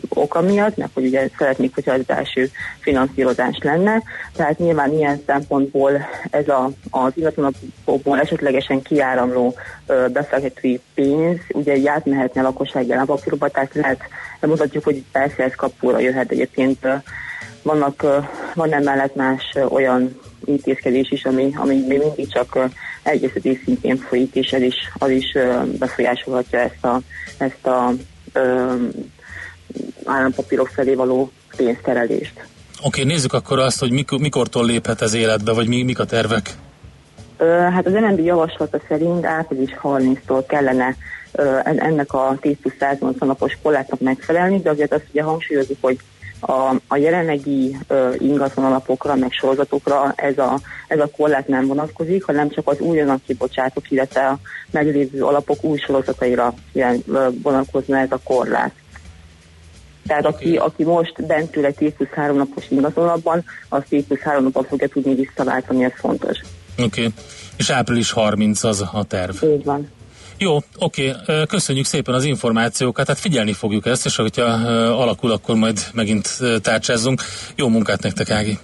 [0.10, 2.49] oka miatt, mert hogy ugye szeretnék, hogyha az első
[2.80, 4.03] finanszírozás lenne.
[4.36, 5.91] Tehát nyilván ilyen szempontból
[6.30, 9.55] ez a, az ingatlanokból esetlegesen kiáramló
[9.88, 14.01] ö, befektetői pénz, ugye így átmehetne a lakossági állampapírokba, tehát lehet,
[14.41, 16.88] mutatjuk, hogy persze ez kapóra jöhet egyébként.
[17.62, 18.05] Vannak,
[18.53, 22.70] van emellett más olyan intézkedés is, ami, ami még mindig csak
[23.04, 25.38] egyeztetés szintén folyik, és ez is, az is
[25.80, 27.00] befolyásolhatja ezt a,
[27.38, 27.93] ezt a
[28.34, 28.74] ö,
[30.06, 32.47] állampapírok felé való pénzterelést.
[32.84, 36.50] Oké, nézzük akkor azt, hogy mikor, mikortól léphet ez életbe, vagy mi, mik a tervek.
[37.47, 40.95] Hát az MNB javaslata szerint április 30-tól kellene
[41.64, 45.97] ennek a 10 plusz 180 napos korlátnak megfelelni, de azért azt ugye hangsúlyozzuk, hogy
[46.40, 52.24] a, a jelenlegi ö, ingatlan alapokra, meg sorozatokra ez a, ez a korlát nem vonatkozik,
[52.24, 54.40] hanem csak az újonnan kibocsátott, illetve a
[54.72, 58.72] meglévő alapok új sorozataira ilyen, ö, vonatkozna ez a korlát.
[60.08, 64.20] Tehát aki, aki most bent ül egy 10 plusz 3 napos ingatlanapban, az 10 plusz
[64.20, 66.38] 3 napon fogja tudni visszaváltani, ez fontos.
[66.78, 66.86] Oké.
[66.86, 67.14] Okay.
[67.58, 69.44] És április 30 az a terv.
[69.44, 69.90] Így van.
[70.42, 71.14] Jó, oké,
[71.48, 74.44] köszönjük szépen az információkat, hát figyelni fogjuk ezt, és hogyha
[75.02, 77.22] alakul, akkor majd megint tárcsázzunk.
[77.56, 78.60] Jó munkát nektek, Ági!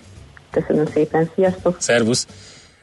[0.51, 1.75] Köszönöm szépen, sziasztok!
[1.79, 2.27] Szervusz!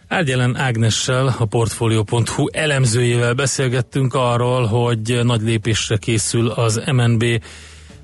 [0.08, 7.24] Árgyelen Ágnessel, a Portfolio.hu elemzőjével beszélgettünk arról, hogy nagy lépésre készül az MNB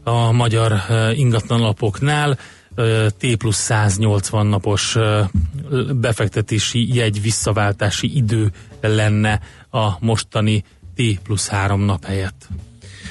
[0.04, 0.72] a magyar
[1.12, 2.38] ingatlanalapoknál.
[2.74, 4.96] eh, T plusz 180 napos
[5.94, 10.64] befektetési jegy visszaváltási idő lenne a mostani
[10.98, 12.48] T plusz 3 nap helyett.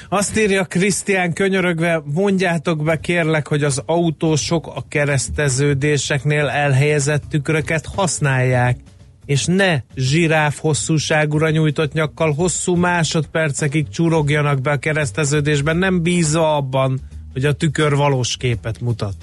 [0.09, 8.77] Azt írja Krisztián könyörögve, mondjátok be kérlek, hogy az autósok a kereszteződéseknél elhelyezett tükröket használják,
[9.25, 16.99] és ne zsiráf hosszúságúra nyújtott nyakkal hosszú másodpercekig csurogjanak be a kereszteződésben, nem bízva abban,
[17.33, 19.15] hogy a tükör valós képet mutat.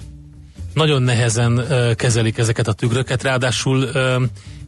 [0.74, 4.22] Nagyon nehezen ö, kezelik ezeket a tükröket, ráadásul ö,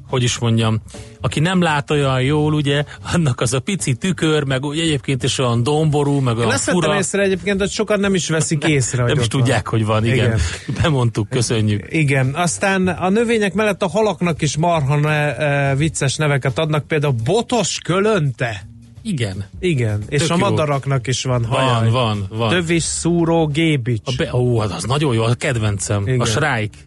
[0.09, 0.80] hogy is mondjam,
[1.20, 5.62] aki nem lát olyan jól, ugye, annak az a pici tükör, meg egyébként is olyan
[5.62, 6.96] domború, meg Én olyan vettem fura.
[6.96, 10.16] észre egyébként, hogy sokan nem is veszik észre, Nem is tudják, hogy van, igen.
[10.16, 10.38] Igen.
[10.82, 11.86] Bemondtuk, köszönjük.
[11.88, 17.14] Igen, aztán a növények mellett a halaknak is marha ne, e, vicces neveket adnak, például
[17.24, 18.66] botos kölönte.
[19.02, 19.44] Igen.
[19.61, 20.40] Igen, és Tök a jó.
[20.48, 21.90] madaraknak is van Van, hajaj.
[21.90, 22.48] van, van.
[22.50, 24.00] Tövis szúró gébics.
[24.04, 26.02] A be, ó, az nagyon jó, a kedvencem.
[26.07, 26.20] Igen.
[26.20, 26.78] A Shrike.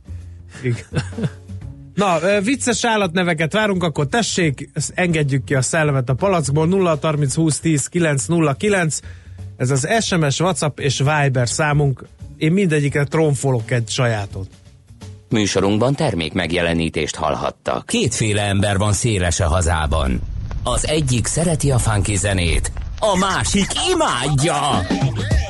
[0.63, 0.85] Igen.
[1.99, 7.59] Na, vicces állatneveket várunk, akkor tessék, engedjük ki a szellemet a palackból 0 30 20
[7.59, 8.99] 10 909.
[9.57, 12.05] Ez az SMS, WhatsApp és Viber számunk.
[12.37, 14.47] Én mindegyikre tronfolok egy sajátot.
[15.29, 17.85] Műsorunkban termék megjelenítést hallhattak.
[17.85, 20.21] Kétféle ember van széles a hazában.
[20.63, 24.59] Az egyik szereti a funky zenét, a másik imádja.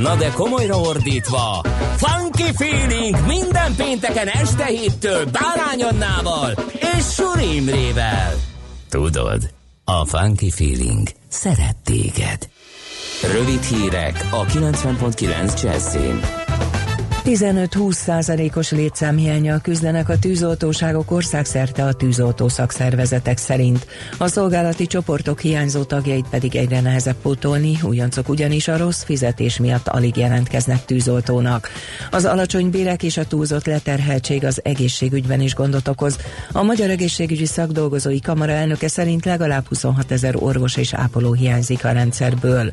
[0.00, 1.62] Na de komolyra ordítva,
[1.96, 6.54] funky feeling minden pénteken este héttől Bárány Annával
[6.96, 8.34] és Suri Imrével.
[8.90, 9.50] Tudod,
[9.84, 12.48] a funky feeling szeret téged.
[13.32, 16.39] Rövid hírek a 90.9 Jazzin.
[17.30, 23.86] 15-20 százalékos létszámhiányjal küzdenek a tűzoltóságok országszerte a tűzoltó szakszervezetek szerint.
[24.18, 29.88] A szolgálati csoportok hiányzó tagjait pedig egyre nehezebb pótolni, újoncok ugyanis a rossz fizetés miatt
[29.88, 31.68] alig jelentkeznek tűzoltónak.
[32.10, 36.18] Az alacsony bérek és a túlzott leterheltség az egészségügyben is gondot okoz.
[36.52, 41.92] A Magyar Egészségügyi Szakdolgozói Kamara elnöke szerint legalább 26 ezer orvos és ápoló hiányzik a
[41.92, 42.70] rendszerből.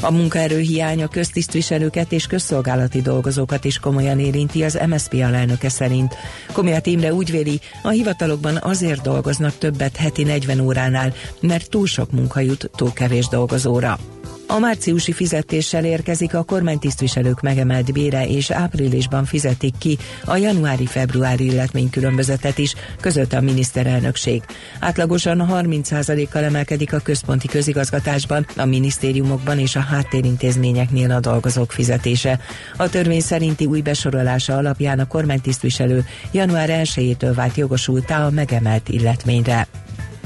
[0.00, 6.14] A munkaerő hiánya köztisztviselőket és közszolgálati dolgozókat is komolyan érinti az MSZP alelnöke szerint.
[6.52, 12.10] Komiát Imre úgy véli, a hivatalokban azért dolgoznak többet heti 40 óránál, mert túl sok
[12.10, 13.98] munka jut túl kevés dolgozóra.
[14.46, 22.58] A márciusi fizetéssel érkezik a kormánytisztviselők megemelt bére, és áprilisban fizetik ki a januári-februári illetménykülönbözetet
[22.58, 24.42] is, között a miniszterelnökség.
[24.80, 32.40] Átlagosan 30%-kal emelkedik a központi közigazgatásban, a minisztériumokban és a háttérintézményeknél a dolgozók fizetése.
[32.76, 39.66] A törvény szerinti új besorolása alapján a kormánytisztviselő január 1-től vált jogosultá a megemelt illetményre.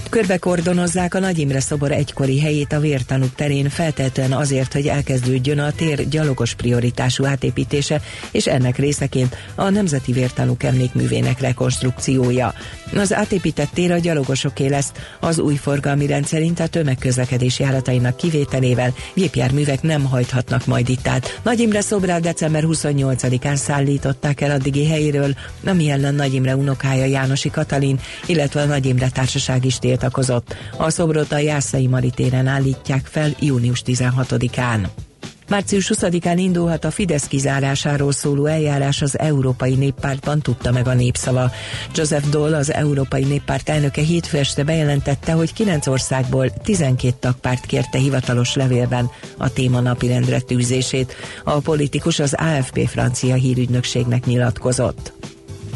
[0.09, 5.73] Körbekordonozzák a Nagy Imre szobor egykori helyét a vértanúk terén feltétlenül azért, hogy elkezdődjön a
[5.73, 8.01] tér gyalogos prioritású átépítése,
[8.31, 12.55] és ennek részeként a Nemzeti Vértanúk emlékművének rekonstrukciója.
[12.97, 18.95] Az átépített tér a gyalogosoké lesz, az új forgalmi rend szerint a tömegközlekedés járatainak kivételével
[19.15, 21.41] gépjárművek nem hajthatnak majd itt át.
[21.43, 25.35] Nagy Imre szobrát december 28-án szállították el addigi helyéről,
[25.67, 30.55] ami ellen Nagy Imre unokája Jánosi Katalin, illetve a Nagy Imre társaság is tiltakozott.
[30.77, 34.87] A szobrot a Jászai Maritéren állítják fel június 16-án.
[35.49, 41.51] Március 20-án indulhat a Fidesz kizárásáról szóló eljárás az Európai Néppártban, tudta meg a népszava.
[41.95, 47.99] Joseph Doll, az Európai Néppárt elnöke hétfő este bejelentette, hogy 9 országból 12 tagpárt kérte
[47.99, 51.15] hivatalos levélben a téma napirendre tűzését.
[51.45, 55.13] A politikus az AFP francia hírügynökségnek nyilatkozott.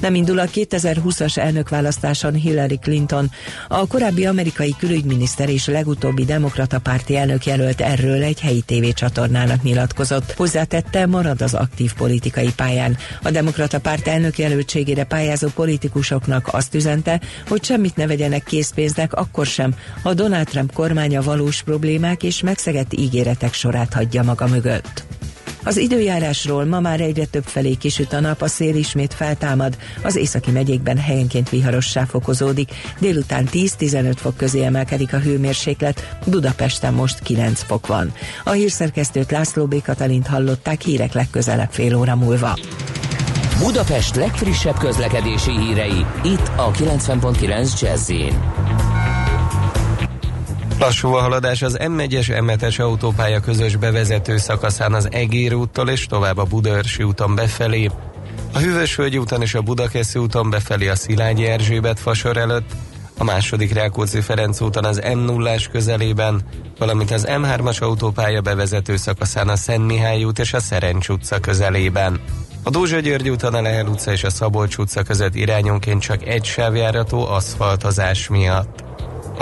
[0.03, 3.31] Nem indul a 2020-as elnökválasztáson Hillary Clinton.
[3.69, 10.33] A korábbi amerikai külügyminiszter és legutóbbi demokrata párti elnök jelölt erről egy helyi tévécsatornának nyilatkozott.
[10.33, 12.97] Hozzátette, marad az aktív politikai pályán.
[13.23, 19.47] A demokrata párt elnök jelöltségére pályázó politikusoknak azt üzente, hogy semmit ne vegyenek készpénznek akkor
[19.47, 25.05] sem, ha Donald Trump kormánya valós problémák és megszegett ígéretek sorát hagyja maga mögött.
[25.65, 30.17] Az időjárásról ma már egyre több felé kisüt a nap, a szél ismét feltámad, az
[30.17, 37.63] északi megyékben helyenként viharossá fokozódik, délután 10-15 fok közé emelkedik a hőmérséklet, Budapesten most 9
[37.63, 38.13] fok van.
[38.45, 39.83] A hírszerkesztőt László B.
[39.83, 42.59] Katalint hallották hírek legközelebb fél óra múlva.
[43.59, 48.11] Budapest legfrissebb közlekedési hírei, itt a 90.9 jazz
[50.83, 56.39] Lassú a haladás az M1-es M7-es autópálya közös bevezető szakaszán az Egér úttól és tovább
[56.39, 57.91] a Budaörsi úton befelé.
[58.53, 62.71] A Hűvösvölgyi úton és a Budakeszi úton befelé a Szilágyi Erzsébet fasor előtt,
[63.19, 66.43] a második Rákóczi Ferenc úton az m 0 közelében,
[66.79, 72.21] valamint az M3-as autópálya bevezető szakaszán a Szent Mihály út és a Szerencs utca közelében.
[72.63, 76.45] A Dózsa György úton a Lehel utca és a Szabolcs utca között irányonként csak egy
[76.45, 78.92] sávjárató aszfaltozás miatt.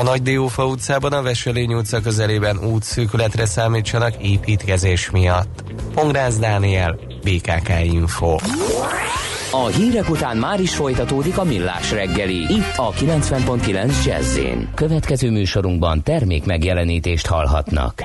[0.00, 5.64] A Nagy Diófa utcában a Veselény utca közelében útszűkületre számítsanak építkezés miatt.
[5.94, 8.36] Pongrász Dániel, BKK Info.
[9.50, 12.36] A hírek után már is folytatódik a millás reggeli.
[12.36, 14.38] Itt a 90.9 jazz
[14.74, 18.02] Következő műsorunkban termék megjelenítést hallhatnak.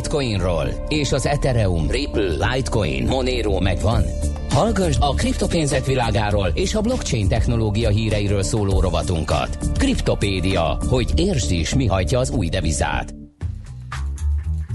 [0.00, 0.66] Bitcoinról?
[0.88, 4.02] És az Ethereum, Ripple, Litecoin, Monero megvan?
[4.50, 9.58] Hallgass a kriptopénzek világáról és a blockchain technológia híreiről szóló rovatunkat.
[9.78, 13.14] Kriptopédia, hogy értsd is, mi hajtja az új devizát.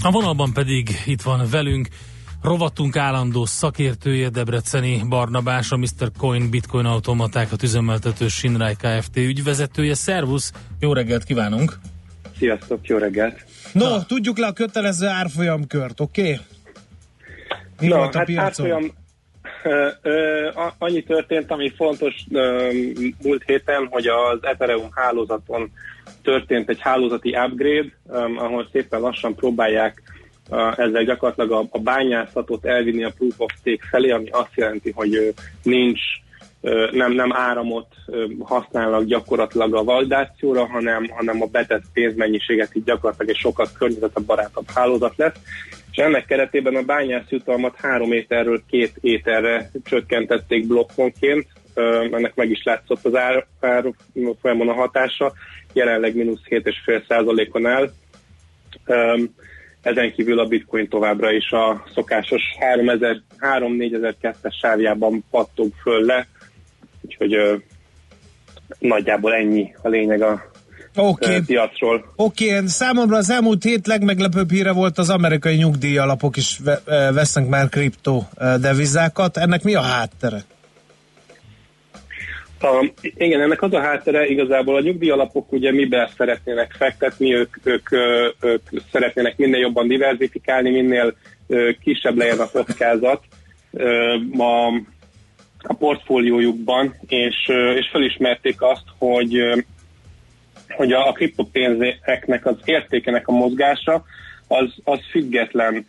[0.04, 1.88] A vonalban pedig itt van velünk
[2.42, 6.12] rovatunk állandó szakértője Debreceni Barnabás, a Mr.
[6.18, 9.18] Coin Bitcoin automatákat üzemeltető Sinrai Kft.
[9.18, 9.94] ügyvezetője.
[9.94, 11.80] Szervusz, jó reggelt kívánunk!
[12.38, 13.46] Sziasztok, jó reggelt!
[13.74, 14.06] No, Na.
[14.06, 16.22] tudjuk le a kötelező árfolyamkört, oké?
[16.22, 16.40] Okay?
[17.80, 18.46] Mi Na, volt a hát piacon?
[18.46, 18.92] árfolyam,
[19.64, 22.72] ö, ö, annyi történt, ami fontos ö,
[23.22, 25.72] múlt héten, hogy az Ethereum hálózaton
[26.24, 30.04] történt egy hálózati upgrade, ö, ahol szépen lassan próbálják
[30.76, 35.34] ezzel gyakorlatilag a, a bányászatot elvinni a proof of stake felé, ami azt jelenti, hogy
[35.64, 36.02] nincs
[36.92, 37.88] nem, nem áramot
[38.40, 45.14] használnak gyakorlatilag a validációra, hanem, hanem a betett pénzmennyiséget így gyakorlatilag egy sokkal környezetbarátabb hálózat
[45.18, 45.36] lesz.
[45.92, 51.48] És ennek keretében a bányász jutalmat három éterről két éterre csökkentették blokkonként.
[52.12, 53.86] Ennek meg is látszott az ár, ár
[54.42, 55.34] folyamon a hatása.
[55.74, 57.92] Jelenleg mínusz 7,5 százalékon áll.
[58.86, 59.30] Öm,
[59.86, 62.42] Ezen kívül a bitcoin továbbra is a szokásos
[63.40, 66.28] 3-4002-es sávjában pattog föl le,
[67.06, 67.56] úgyhogy ö,
[68.80, 70.52] nagyjából ennyi a lényeg a
[70.96, 71.36] Oké.
[71.36, 72.14] ö, piacról.
[72.16, 76.84] Oké, okay, számomra az elmúlt hét legmeglepőbb híre volt az amerikai nyugdíjalapok is ve-
[77.14, 79.38] vesznek már kripto eh, devizákat.
[79.38, 80.38] Ennek mi a háttere?
[82.60, 87.92] A, igen, ennek az a háttere igazából a nyugdíjalapok ugye miben szeretnének fektetni, ők, ők,
[88.42, 91.16] ők szeretnének minél jobban diversifikálni, minél
[91.84, 93.24] kisebb legyen a kockázat
[93.72, 94.16] ö,
[95.68, 97.36] a, portfóliójukban, és,
[97.76, 99.64] és felismerték azt, hogy
[100.70, 104.04] hogy a, a kriptopénzeknek az értékenek a mozgása
[104.48, 105.86] az, az független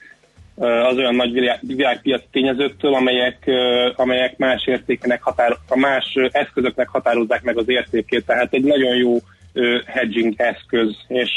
[0.57, 3.51] az olyan nagy világ, világpiaci tényezőktől, amelyek,
[3.97, 8.27] amelyek más értékenek határ, a más eszközöknek határozzák meg az értékét.
[8.27, 9.19] Tehát egy nagyon jó
[9.87, 10.97] hedging eszköz.
[11.09, 11.31] És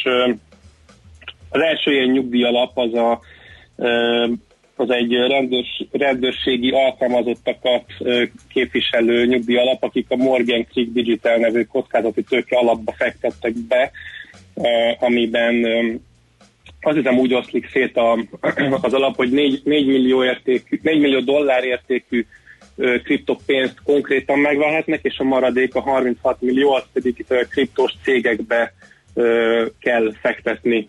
[1.50, 3.20] az első ilyen nyugdíjalap az a
[4.80, 7.86] az egy rendőrs, rendőrségi alkalmazottakat
[8.54, 13.92] képviselő nyugdíjalap, akik a Morgan Creek Digital nevű kockázati tőke alapba fektettek be,
[15.00, 15.94] amiben ö,
[16.82, 18.26] azt hiszem úgy oszlik szét a,
[18.82, 22.26] az alap, hogy 4, 4, millió, értékű, 4 millió dollár értékű
[23.04, 28.74] kriptopénzt konkrétan megvehetnek, és a maradék a 36 millió, az pedig kriptos cégekbe
[29.80, 30.86] kell fektetni.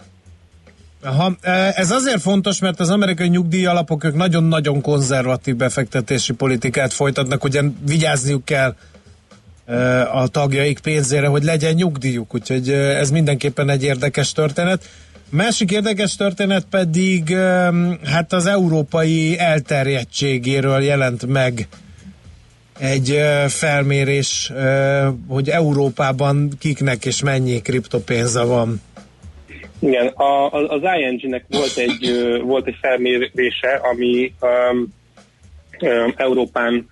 [1.03, 7.45] Aha, eh, ez azért fontos, mert az amerikai nyugdíjalapok ők nagyon-nagyon konzervatív befektetési politikát folytatnak,
[7.45, 8.75] ugye vigyázniuk kell
[9.67, 14.89] eh, a tagjaik pénzére, hogy legyen nyugdíjuk, úgyhogy eh, ez mindenképpen egy érdekes történet.
[15.29, 17.37] Másik érdekes történet pedig
[18.05, 21.69] hát az európai elterjedtségéről jelent meg
[22.79, 24.53] egy felmérés,
[25.29, 28.81] hogy Európában kiknek és mennyi kriptopénze van.
[29.81, 32.13] Igen, a, az ING-nek volt egy,
[32.43, 34.87] volt egy felmérése, ami um,
[35.81, 36.87] um, Európán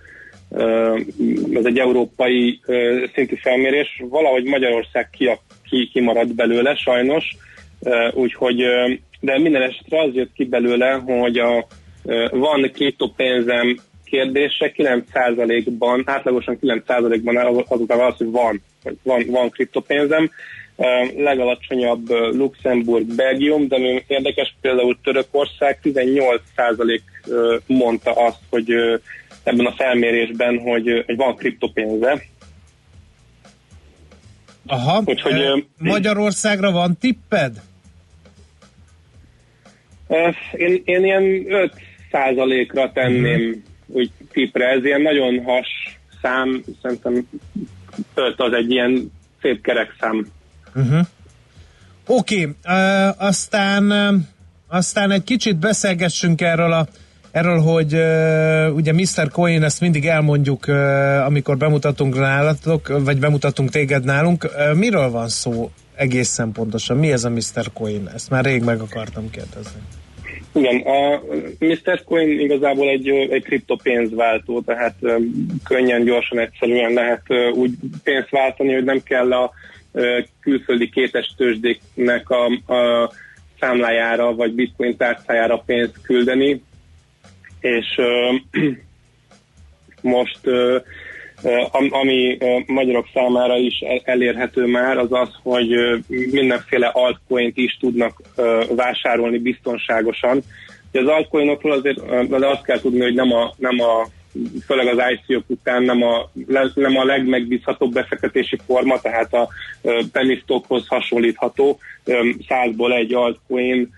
[0.49, 1.05] um,
[1.53, 5.29] ez egy európai uh, szintű felmérés, valahogy Magyarország ki,
[5.69, 7.35] ki, kimaradt belőle sajnos,
[7.79, 11.67] uh, úgyhogy, uh, de minden esetre az jött ki belőle, hogy a,
[12.03, 18.61] uh, van kriptopénzem kérdése 9%-ban, átlagosan 9%-ban az- azután az, hogy van,
[19.03, 20.31] van, van kriptopénzem,
[21.17, 28.73] legalacsonyabb Luxemburg, Belgium, de ami érdekes például Törökország 18% uh, mondta azt, hogy
[29.43, 32.21] ebben a felmérésben, hogy, hogy van kriptopénze.
[34.67, 37.61] Aha, Úgyhogy, ö, Magyarországra van tipped?
[40.53, 41.23] Én, én ilyen
[42.11, 45.67] 5%-ra tenném úgy tipre, ez ilyen nagyon has
[46.21, 47.27] szám, szerintem
[48.13, 49.11] 5 az egy ilyen
[49.41, 50.27] szép kerek szám.
[50.75, 51.05] Uh-huh.
[52.07, 54.21] Oké, okay, uh, aztán, uh,
[54.67, 56.87] aztán egy kicsit beszélgessünk erről a
[57.31, 59.29] Erről, hogy uh, ugye Mr.
[59.31, 60.75] Coin, ezt mindig elmondjuk, uh,
[61.25, 64.43] amikor bemutatunk nálatok, vagy bemutatunk téged nálunk.
[64.43, 66.97] Uh, miről van szó egészen pontosan?
[66.97, 67.71] Mi ez a Mr.
[67.73, 68.09] Coin?
[68.13, 69.81] Ezt már rég meg akartam kérdezni.
[70.53, 71.21] Igen, a
[71.59, 72.03] Mr.
[72.03, 74.95] Coin igazából egy, egy kriptopénzváltó, tehát
[75.63, 77.71] könnyen, gyorsan, egyszerűen lehet úgy
[78.03, 79.51] pénzt váltani, hogy nem kell a
[80.41, 83.11] külföldi kétes tőzsdéknek a, a
[83.59, 86.63] számlájára vagy bitcoin tárcájára pénzt küldeni,
[87.59, 87.95] és
[90.01, 90.39] most
[91.89, 95.67] ami magyarok számára is el- elérhető már, az az, hogy
[96.07, 98.21] mindenféle altcoint is tudnak
[98.75, 100.41] vásárolni biztonságosan.
[100.91, 104.07] Ugye az altcoinokról azért de azt kell tudni, hogy nem a, nem a
[104.65, 106.29] főleg az ICO után nem a,
[106.73, 109.49] nem a legmegbízhatóbb befektetési forma, tehát a
[110.11, 111.79] penny stockhoz hasonlítható.
[112.47, 113.89] Százból egy altcoin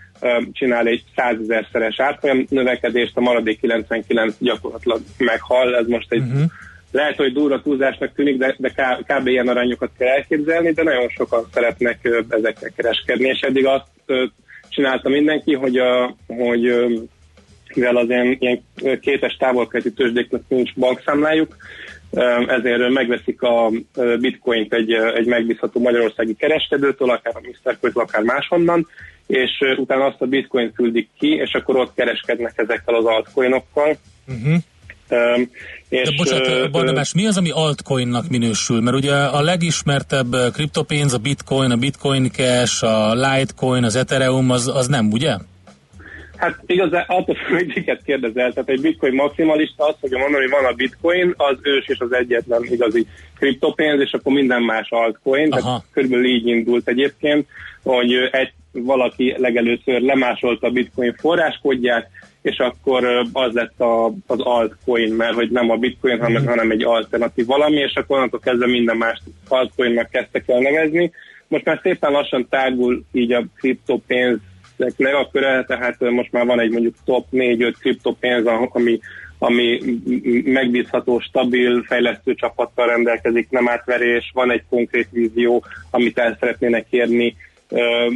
[0.52, 5.76] csinál egy százezer-szeres árfolyam növekedést, a maradék 99 gyakorlatilag meghal.
[5.76, 6.42] Ez most egy uh-huh.
[6.92, 9.28] lehet, hogy durva túlzásnak tűnik, de, de kb.
[9.28, 13.88] ilyen arányokat kell elképzelni, de nagyon sokan szeretnek ezekkel kereskedni, és eddig azt
[14.70, 16.66] csinálta mindenki, hogy, a, hogy
[17.76, 18.62] mivel az ilyen, ilyen
[19.02, 21.56] kétes távolkeleti tőzsdéknek nincs bankszámlájuk,
[22.48, 23.72] ezért megveszik a
[24.20, 27.78] bitcoint egy, egy megbízható magyarországi kereskedőtől, akár a Mr.
[27.80, 28.88] Coin, akár máshonnan,
[29.28, 33.98] és utána azt a bitcoint küldik ki, és akkor ott kereskednek ezekkel az altcoinokkal.
[34.28, 34.56] Uh-huh.
[35.08, 35.50] Öm,
[35.90, 38.82] és, De bocsánat, Barnabás, mi az, ami altcoinnak minősül?
[38.82, 44.68] Mert ugye a legismertebb kriptopénz, a bitcoin, a bitcoin cash, a litecoin, az ethereum, az,
[44.68, 45.38] az nem, ugye?
[46.42, 48.54] Hát igazán attól függ, hogy miket kérdezel.
[48.54, 52.14] Tehát egy bitcoin maximalista azt fogja mondani, hogy van a bitcoin, az ős és az
[52.14, 55.50] egyetlen igazi kriptopénz, és akkor minden más altcoin.
[55.50, 57.48] Tehát körülbelül így indult egyébként,
[57.84, 62.10] hogy egy valaki legelőször lemásolta a bitcoin forráskódját,
[62.42, 66.84] és akkor az lett a, az altcoin, mert hogy nem a bitcoin, hanem, hanem egy
[66.84, 71.12] alternatív valami, és akkor onnantól kezdve minden más altcoinnak kezdtek el nevezni.
[71.48, 74.40] Most már szépen lassan tágul így a kriptopénz
[74.82, 79.00] ezeknek a köre, tehát ö, most már van egy mondjuk top 4-5 kriptopénz, a- ami,
[79.38, 79.80] ami
[80.46, 87.36] megbízható, stabil, fejlesztő csapattal rendelkezik, nem átverés, van egy konkrét vízió, amit el szeretnének érni.
[87.70, 88.08] Ö,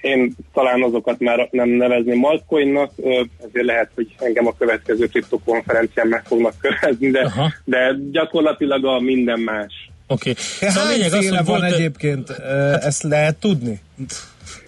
[0.00, 6.06] Én talán azokat már nem nevezném altcoinnak, ö, ezért lehet, hogy engem a következő kriptokonferencián
[6.08, 7.32] meg fognak követni, de,
[7.64, 9.72] de gyakorlatilag a minden más.
[10.06, 10.30] Oké.
[10.30, 10.42] Okay.
[10.70, 12.28] Szóval a Hány lényeg az, hogy van volt- egyébként?
[12.28, 13.80] Hát, ezt lehet tudni?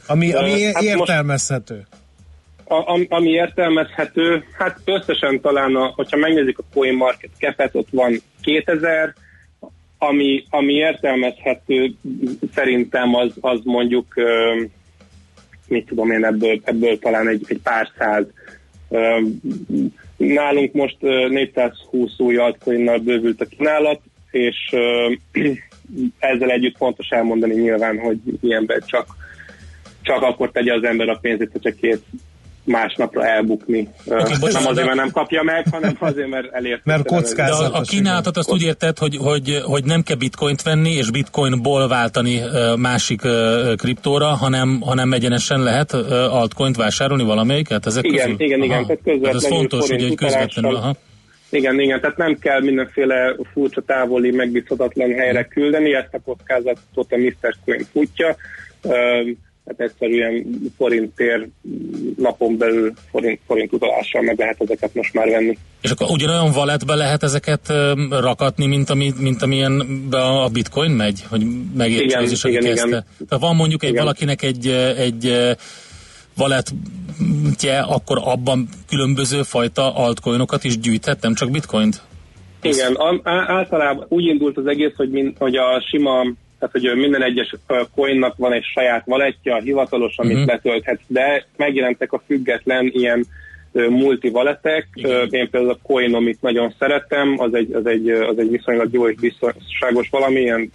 [0.07, 1.87] Ami, ami hát most- értelmezhető.
[2.65, 7.89] A, am- ami értelmezhető, hát összesen talán, a, hogyha megnézzük a Coin Market Cap-et, ott
[7.91, 9.15] van 2000,
[9.99, 11.95] ami, ami értelmezhető
[12.55, 14.15] szerintem az, az mondjuk,
[15.69, 18.25] mit tudom én, ebből, ebből talán egy, egy pár száz.
[20.17, 24.01] Nálunk most ö, 420 új altcoinnal bővült a kínálat,
[24.31, 24.57] és
[26.19, 29.07] ezzel együtt fontos elmondani nyilván, hogy ilyenben csak
[30.07, 32.03] csak akkor tegye az ember a pénzét, hogyha két
[32.65, 33.89] másnapra elbukni.
[34.07, 36.81] Okay, nem bocsánat, azért, mert nem kapja meg, hanem azért, mert elért.
[36.85, 41.11] De a, a kínálatot azt úgy érted, hogy, hogy, hogy nem kell bitcoint venni, és
[41.11, 42.41] bitcoinból váltani
[42.77, 43.21] másik
[43.77, 45.93] kriptóra, hanem, hanem egyenesen lehet
[46.31, 48.47] altcoint vásárolni valamelyiket ezek Igen, közül?
[48.47, 50.77] igen, igen, tehát Hát ez közvetlenül fontos, ugye, hogy közvetlenül.
[50.77, 50.97] Aha.
[51.51, 57.17] Igen, igen, tehát nem kell mindenféle furcsa távoli, megbízhatatlan helyre küldeni, ezt a kockázatot a
[57.17, 57.55] Mr.
[57.65, 58.37] Coin futja.
[59.67, 60.47] Üm, Hát egyszerűen
[60.77, 61.49] forinttér
[62.17, 65.59] napon belül forint, forint utalással meg lehet ezeket most már venni.
[65.81, 67.73] És akkor ugyanolyan walletbe lehet ezeket
[68.11, 71.47] rakatni, mint, ami, mint amilyen a bitcoin megy, hogy
[71.77, 72.91] megértsük az is, igen, igen.
[72.91, 73.05] Tehát
[73.39, 74.05] van mondjuk egy Igen.
[74.05, 75.57] valakinek egy, egy
[76.37, 76.75] wallet
[77.83, 82.03] akkor abban különböző fajta altcoinokat is gyűjthet, nem csak bitcoint?
[82.63, 86.25] Igen, általában úgy indult az egész, hogy, min, hogy a sima,
[86.59, 87.55] tehát hogy minden egyes
[87.95, 90.49] coinnak van egy saját valettja, hivatalos, amit uh-huh.
[90.49, 93.27] letölthetsz, de megjelentek a független ilyen
[93.89, 94.89] multi valetek.
[95.03, 99.09] Ö, Én például a Coinomit nagyon szeretem, az egy, az egy, az egy viszonylag jó
[99.09, 100.71] és biztonságos valami, ilyen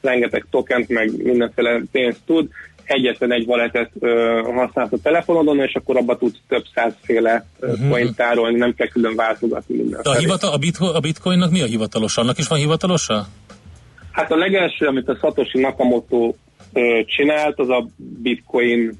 [0.00, 2.48] rengeteg tokent, meg mindenféle pénzt tud.
[2.84, 7.88] Egyetlen egy valetet ö, használsz a telefonodon, és akkor abba tudsz több százféle uh-huh.
[7.88, 10.00] Coint tárolni, nem kell külön váltogatni minden.
[10.02, 12.16] De a, hivatal, a, bitco, a bitcoinnak mi a hivatalos?
[12.16, 13.26] Annak is van hivatalosa?
[14.16, 16.34] Hát a legelső, amit a Satoshi Nakamoto
[17.06, 18.92] csinált, az a Bitcoin,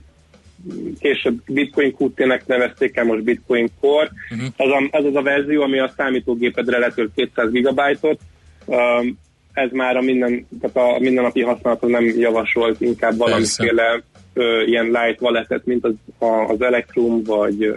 [1.00, 4.10] később Bitcoin QT-nek nevezték el, most Bitcoin Core.
[4.30, 4.48] Uh-huh.
[4.56, 8.20] Ez, a, ez az a verzió, ami a számítógépedre letölt 200 gigabájtot.
[8.64, 9.18] Um,
[9.52, 14.02] ez már a, minden, tehát a mindennapi használaton nem javasolt, inkább valamiféle
[14.34, 17.72] ö, ilyen light walletet, mint az, a, az Electrum, vagy,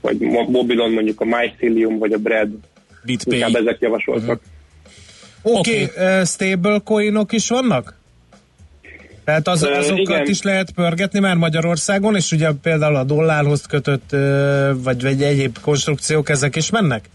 [0.00, 2.50] vagy mo- mobilon mondjuk a Mycelium, vagy a Bread.
[3.04, 3.38] BitPay.
[3.38, 4.40] Inkább ezek javasoltak.
[5.42, 8.00] Oké, okay, uh, stablecoinok is vannak?
[9.24, 10.26] Tehát az, azokat igen.
[10.26, 14.10] is lehet pörgetni már Magyarországon, és ugye például a dollárhoz kötött,
[14.82, 17.08] vagy, vagy egyéb konstrukciók, ezek is mennek?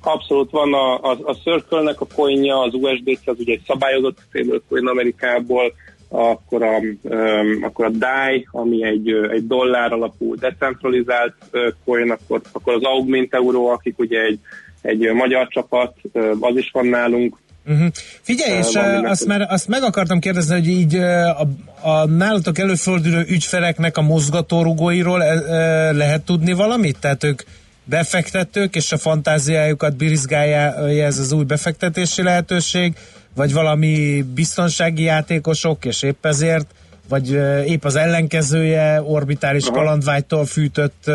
[0.00, 4.86] Abszolút van a, a, a Circle-nek a coinja, az USDC, az ugye egy szabályozott stablecoin
[4.86, 5.72] Amerikából,
[6.08, 11.34] akkor a, um, akkor a DAI, ami egy, egy dollár alapú decentralizált
[11.84, 14.38] coin, akkor, akkor az Augment Euro, akik ugye egy,
[14.82, 15.94] egy magyar csapat,
[16.40, 17.36] az is van nálunk,
[17.66, 17.86] Uh-huh.
[18.20, 21.48] Figyelj, és uh, azt, már, azt meg akartam kérdezni, hogy így uh, a,
[21.80, 26.98] a nálatok előforduló ügyfeleknek a mozgatórugóiról uh, lehet tudni valamit?
[26.98, 27.42] Tehát ők
[27.84, 32.94] befektetők, és a fantáziájukat birizgálja ez az új befektetési lehetőség,
[33.34, 36.66] vagy valami biztonsági játékosok, és épp ezért,
[37.08, 37.30] vagy
[37.66, 39.72] épp az ellenkezője, orbitális Aha.
[39.72, 41.10] kalandvágytól fűtött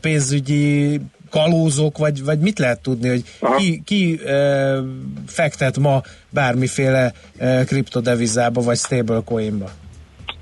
[0.00, 1.00] pénzügyi
[1.32, 3.22] kalózok, vagy, vagy mit lehet tudni, hogy
[3.56, 4.78] ki, ki uh,
[5.26, 9.70] fektet ma bármiféle uh, kriptodevizába, vagy stablecoinba?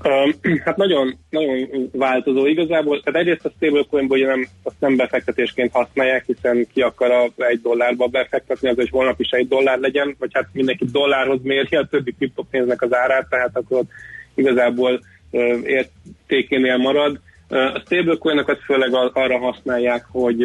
[0.03, 0.35] Öm,
[0.65, 3.01] Hát nagyon, nagyon változó igazából.
[3.01, 7.61] Tehát egyrészt a stablecoinból ugye nem, azt nem befektetésként használják, hiszen ki akar a egy
[7.61, 11.87] dollárba befektetni, az hogy holnap is egy dollár legyen, vagy hát mindenki dollárhoz méri a
[11.89, 13.89] többi kriptopénznek az árát, tehát akkor ott
[14.35, 17.19] igazából ö, értékénél marad.
[17.51, 20.43] A stablecoinokat főleg ar- arra használják, hogy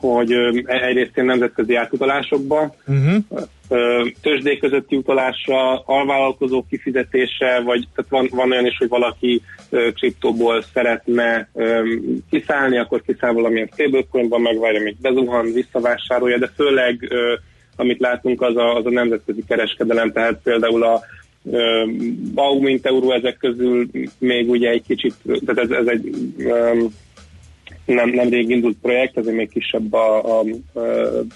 [0.00, 3.48] hogy öm, egyrészt ilyen nemzetközi átutalásokba, Uh-huh.
[4.22, 9.42] tőzsdék közötti utalásra, alvállalkozó kifizetése, vagy tehát van, van olyan is, hogy valaki
[9.94, 11.48] kriptóból szeretne
[12.30, 17.08] kiszállni, akkor kiszáll valamilyen stablecoinban, megvárja, míg bezuhan, visszavásárolja, de főleg
[17.76, 21.00] amit látunk az a, az a nemzetközi kereskedelem, tehát például a
[21.50, 21.84] ö,
[22.34, 23.86] BAU mint euró ezek közül
[24.18, 26.10] még ugye egy kicsit, tehát ez, ez egy
[27.94, 30.82] nem, nem rég indult projekt, ezért még kisebb a, a, a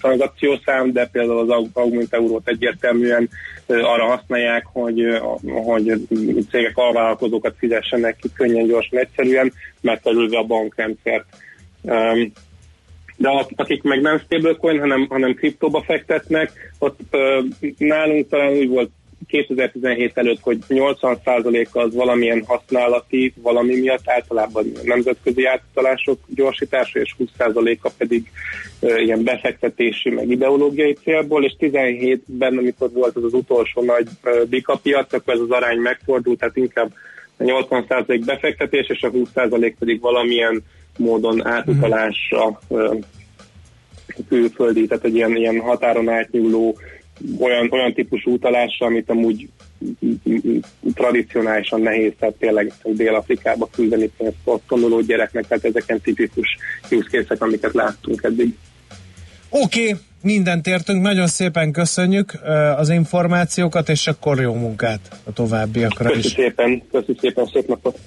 [0.00, 3.28] tranzakciószám, de például az Augment eurót egyértelműen
[3.66, 5.02] arra használják, hogy,
[5.64, 5.92] hogy
[6.50, 11.24] cégek alvállalkozókat fizessenek ki könnyen, gyorsan, egyszerűen, megkerülve a bankrendszert.
[13.16, 17.00] De ak- akik meg nem stablecoin, hanem, hanem kriptóba fektetnek, ott
[17.78, 18.90] nálunk talán úgy volt
[19.28, 27.90] 2017 előtt, hogy 80% az valamilyen használati, valami miatt általában nemzetközi átutalások gyorsítása, és 20%-a
[27.98, 28.30] pedig
[28.80, 34.06] ö, ilyen befektetési, meg ideológiai célból, és 17-ben, amikor volt az az utolsó nagy
[34.48, 36.92] bika piac, akkor ez az arány megfordult, tehát inkább
[37.36, 40.62] a 80% befektetés, és a 20% pedig valamilyen
[40.96, 42.94] módon átutalásra ö,
[44.28, 46.78] külföldi, tehát egy ilyen, ilyen határon átnyúló
[47.38, 49.48] olyan, olyan típusú utalásra, amit amúgy
[50.94, 56.56] tradicionálisan nehéz, tehát tényleg Dél-Afrikába küldeni pénzt ott tanuló gyereknek, tehát ezeken tipikus
[56.90, 58.56] use amiket láttunk eddig.
[59.48, 62.32] Oké, okay, mindent értünk, nagyon szépen köszönjük
[62.76, 66.32] az információkat, és akkor jó munkát a továbbiakra Köszönjük is.
[66.32, 67.98] szépen, köszönjük szépen, szép napot!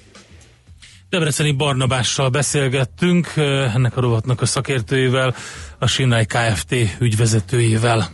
[1.09, 3.27] Debreceni Barnabással beszélgettünk,
[3.75, 5.35] ennek a rovatnak a szakértőjével,
[5.80, 6.75] a Sinai Kft.
[6.99, 8.09] ügyvezetőjével.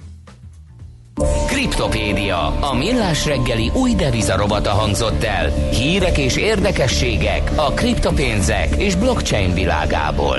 [1.62, 5.50] Kriptopédia, a millás reggeli új devizarobata hangzott el.
[5.72, 10.38] Hírek és érdekességek a kriptopénzek és blockchain világából.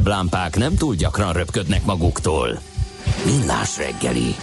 [0.00, 2.60] Zseblámpák nem túl gyakran röpködnek maguktól.
[3.24, 4.34] Millás reggeli.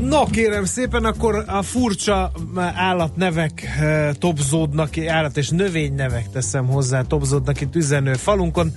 [0.00, 2.32] No kérem szépen, akkor a furcsa
[2.74, 8.72] állatnevek eh, topzódnak, állat és növénynevek teszem hozzá, topzódnak itt üzenő falunkon.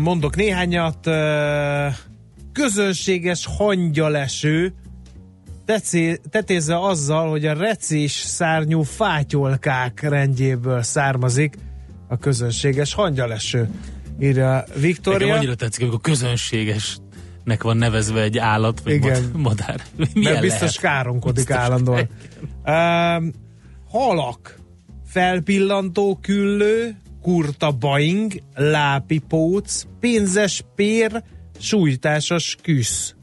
[0.00, 1.06] Mondok néhányat.
[1.06, 1.14] Uh,
[2.52, 4.74] közönséges hangyaleső
[5.64, 11.56] tecé, tetézze azzal, hogy a recés szárnyú fátyolkák rendjéből származik
[12.08, 13.68] a közönséges hangyaleső.
[14.20, 15.18] Írja Viktória.
[15.18, 19.30] Nekem annyira tetszik, amikor közönségesnek van nevezve egy állat, vagy Igen.
[19.36, 19.80] madár.
[19.96, 20.96] Milyen Mert biztos lehet?
[20.96, 21.56] káromkodik Biztos.
[21.56, 22.08] állandóan.
[22.66, 23.32] Um,
[23.88, 24.58] halak,
[25.06, 31.22] felpillantó küllő, kurta baing, lápipóc, pénzes pér,
[31.58, 33.14] sújtásos küsz,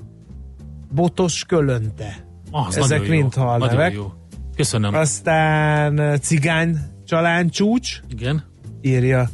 [0.93, 2.25] botos kölönte.
[2.51, 3.93] Az Ezek mind halnevek.
[3.93, 4.13] jó.
[4.55, 4.93] Köszönöm.
[4.93, 8.43] Aztán cigány csaláncsúcs, Igen.
[8.81, 9.29] Írja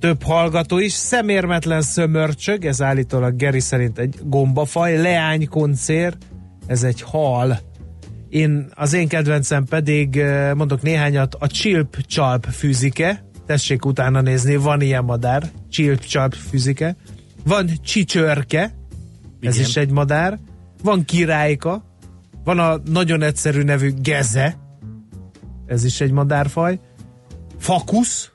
[0.00, 0.92] több hallgató is.
[0.92, 5.00] Szemérmetlen szömörcsög, ez állítólag Geri szerint egy gombafaj.
[5.00, 6.16] Leánykoncér,
[6.66, 7.60] ez egy hal.
[8.28, 13.24] Én, az én kedvencem pedig, eh, mondok néhányat, a csilp-csalp fűzike.
[13.46, 15.50] Tessék utána nézni, van ilyen madár.
[15.70, 16.96] Csilp-csalp fűzike.
[17.44, 18.62] Van csicsörke,
[19.40, 19.66] ez Igen.
[19.66, 20.38] is egy madár.
[20.82, 21.84] Van királyka.
[22.44, 24.56] Van a nagyon egyszerű nevű geze,
[25.66, 26.80] ez is egy madárfaj.
[27.58, 28.32] Fakusz,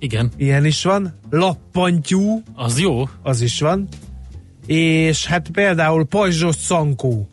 [0.00, 0.30] Igen.
[0.36, 1.14] ilyen is van.
[1.30, 3.08] Lappantyú, Az jó.
[3.22, 3.88] az is van.
[4.66, 7.28] És hát például pajzsos szankó,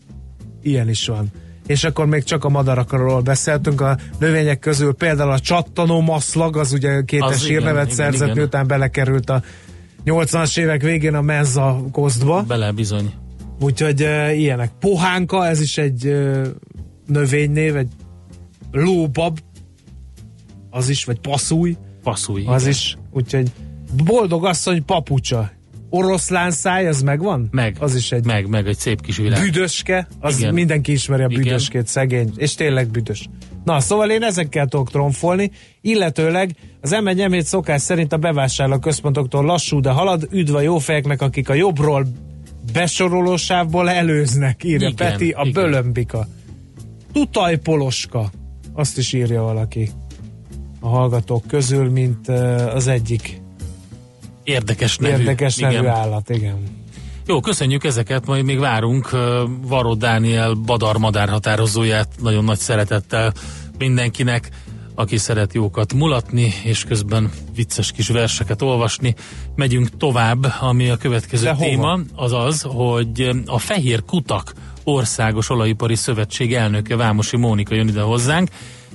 [0.62, 1.32] ilyen is van.
[1.66, 6.72] És akkor még csak a madarakról beszéltünk, a növények közül például a csattanó maszlag, az
[6.74, 8.38] ugye kétes hírnevet szerzett, igen.
[8.38, 9.42] miután belekerült a
[10.06, 12.44] 80-as évek végén a menza kosztba.
[12.48, 13.14] Bele bizony.
[13.60, 14.72] Úgyhogy uh, ilyenek.
[14.80, 16.48] Pohánka, ez is egy uh,
[17.08, 17.92] növénynév, egy
[18.72, 19.40] lóbab,
[20.70, 21.76] az is, vagy passzúj,
[22.10, 22.44] Passzúj.
[22.46, 22.74] az igen.
[22.74, 22.98] is.
[23.12, 23.52] Úgyhogy
[24.04, 25.52] boldog asszony papucsa.
[25.90, 27.48] Oroszlán száj, az megvan?
[27.52, 27.76] Meg.
[27.80, 29.42] Az is egy Meg, meg egy szép kis világ.
[29.42, 30.54] büdöske, az Igen.
[30.54, 31.42] mindenki ismeri a Igen.
[31.42, 33.30] büdöskét, szegény, és tényleg büdös.
[33.64, 35.52] Na, szóval én ezekkel tudok tromfolni,
[35.82, 40.78] illetőleg az m 1 szokás szerint a bevásárló központoktól lassú, de halad, üdv a jó
[40.78, 42.08] fejeknek, akik a jobbról
[42.74, 45.64] besorolósávból előznek, írja Igen, Peti, a igen.
[45.64, 46.28] bölömbika.
[47.14, 48.30] Tutajpoloska,
[48.74, 49.90] azt is írja valaki
[50.80, 52.28] a hallgatók közül, mint
[52.74, 53.42] az egyik
[54.44, 55.18] Érdekes nevű.
[55.20, 55.74] érdekes Igen.
[55.74, 56.58] nevű állat, igen.
[57.26, 59.10] Jó, köszönjük ezeket, majd még várunk
[59.62, 63.34] Varó Dániel Badar Madár határozóját nagyon nagy szeretettel
[63.78, 64.50] mindenkinek,
[64.96, 69.16] aki szeret jókat mulatni, és közben vicces kis verseket olvasni.
[69.56, 71.66] Megyünk tovább, ami a következő De hova?
[71.66, 78.02] téma, az az, hogy a Fehér Kutak Országos Olajipari Szövetség elnöke Vámosi Mónika jön ide
[78.02, 78.50] hozzánk.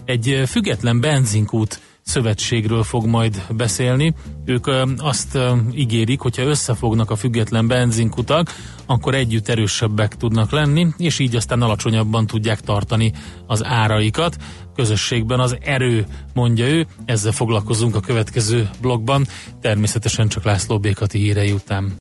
[0.05, 4.15] Egy független benzinkút szövetségről fog majd beszélni.
[4.45, 4.67] Ők
[4.97, 5.39] azt
[5.75, 8.55] ígérik, hogyha összefognak a független benzinkutak,
[8.87, 13.13] akkor együtt erősebbek tudnak lenni, és így aztán alacsonyabban tudják tartani
[13.47, 14.37] az áraikat.
[14.75, 19.27] Közösségben az erő, mondja ő, ezzel foglalkozunk a következő blogban,
[19.61, 21.91] természetesen csak László Békati hírei után.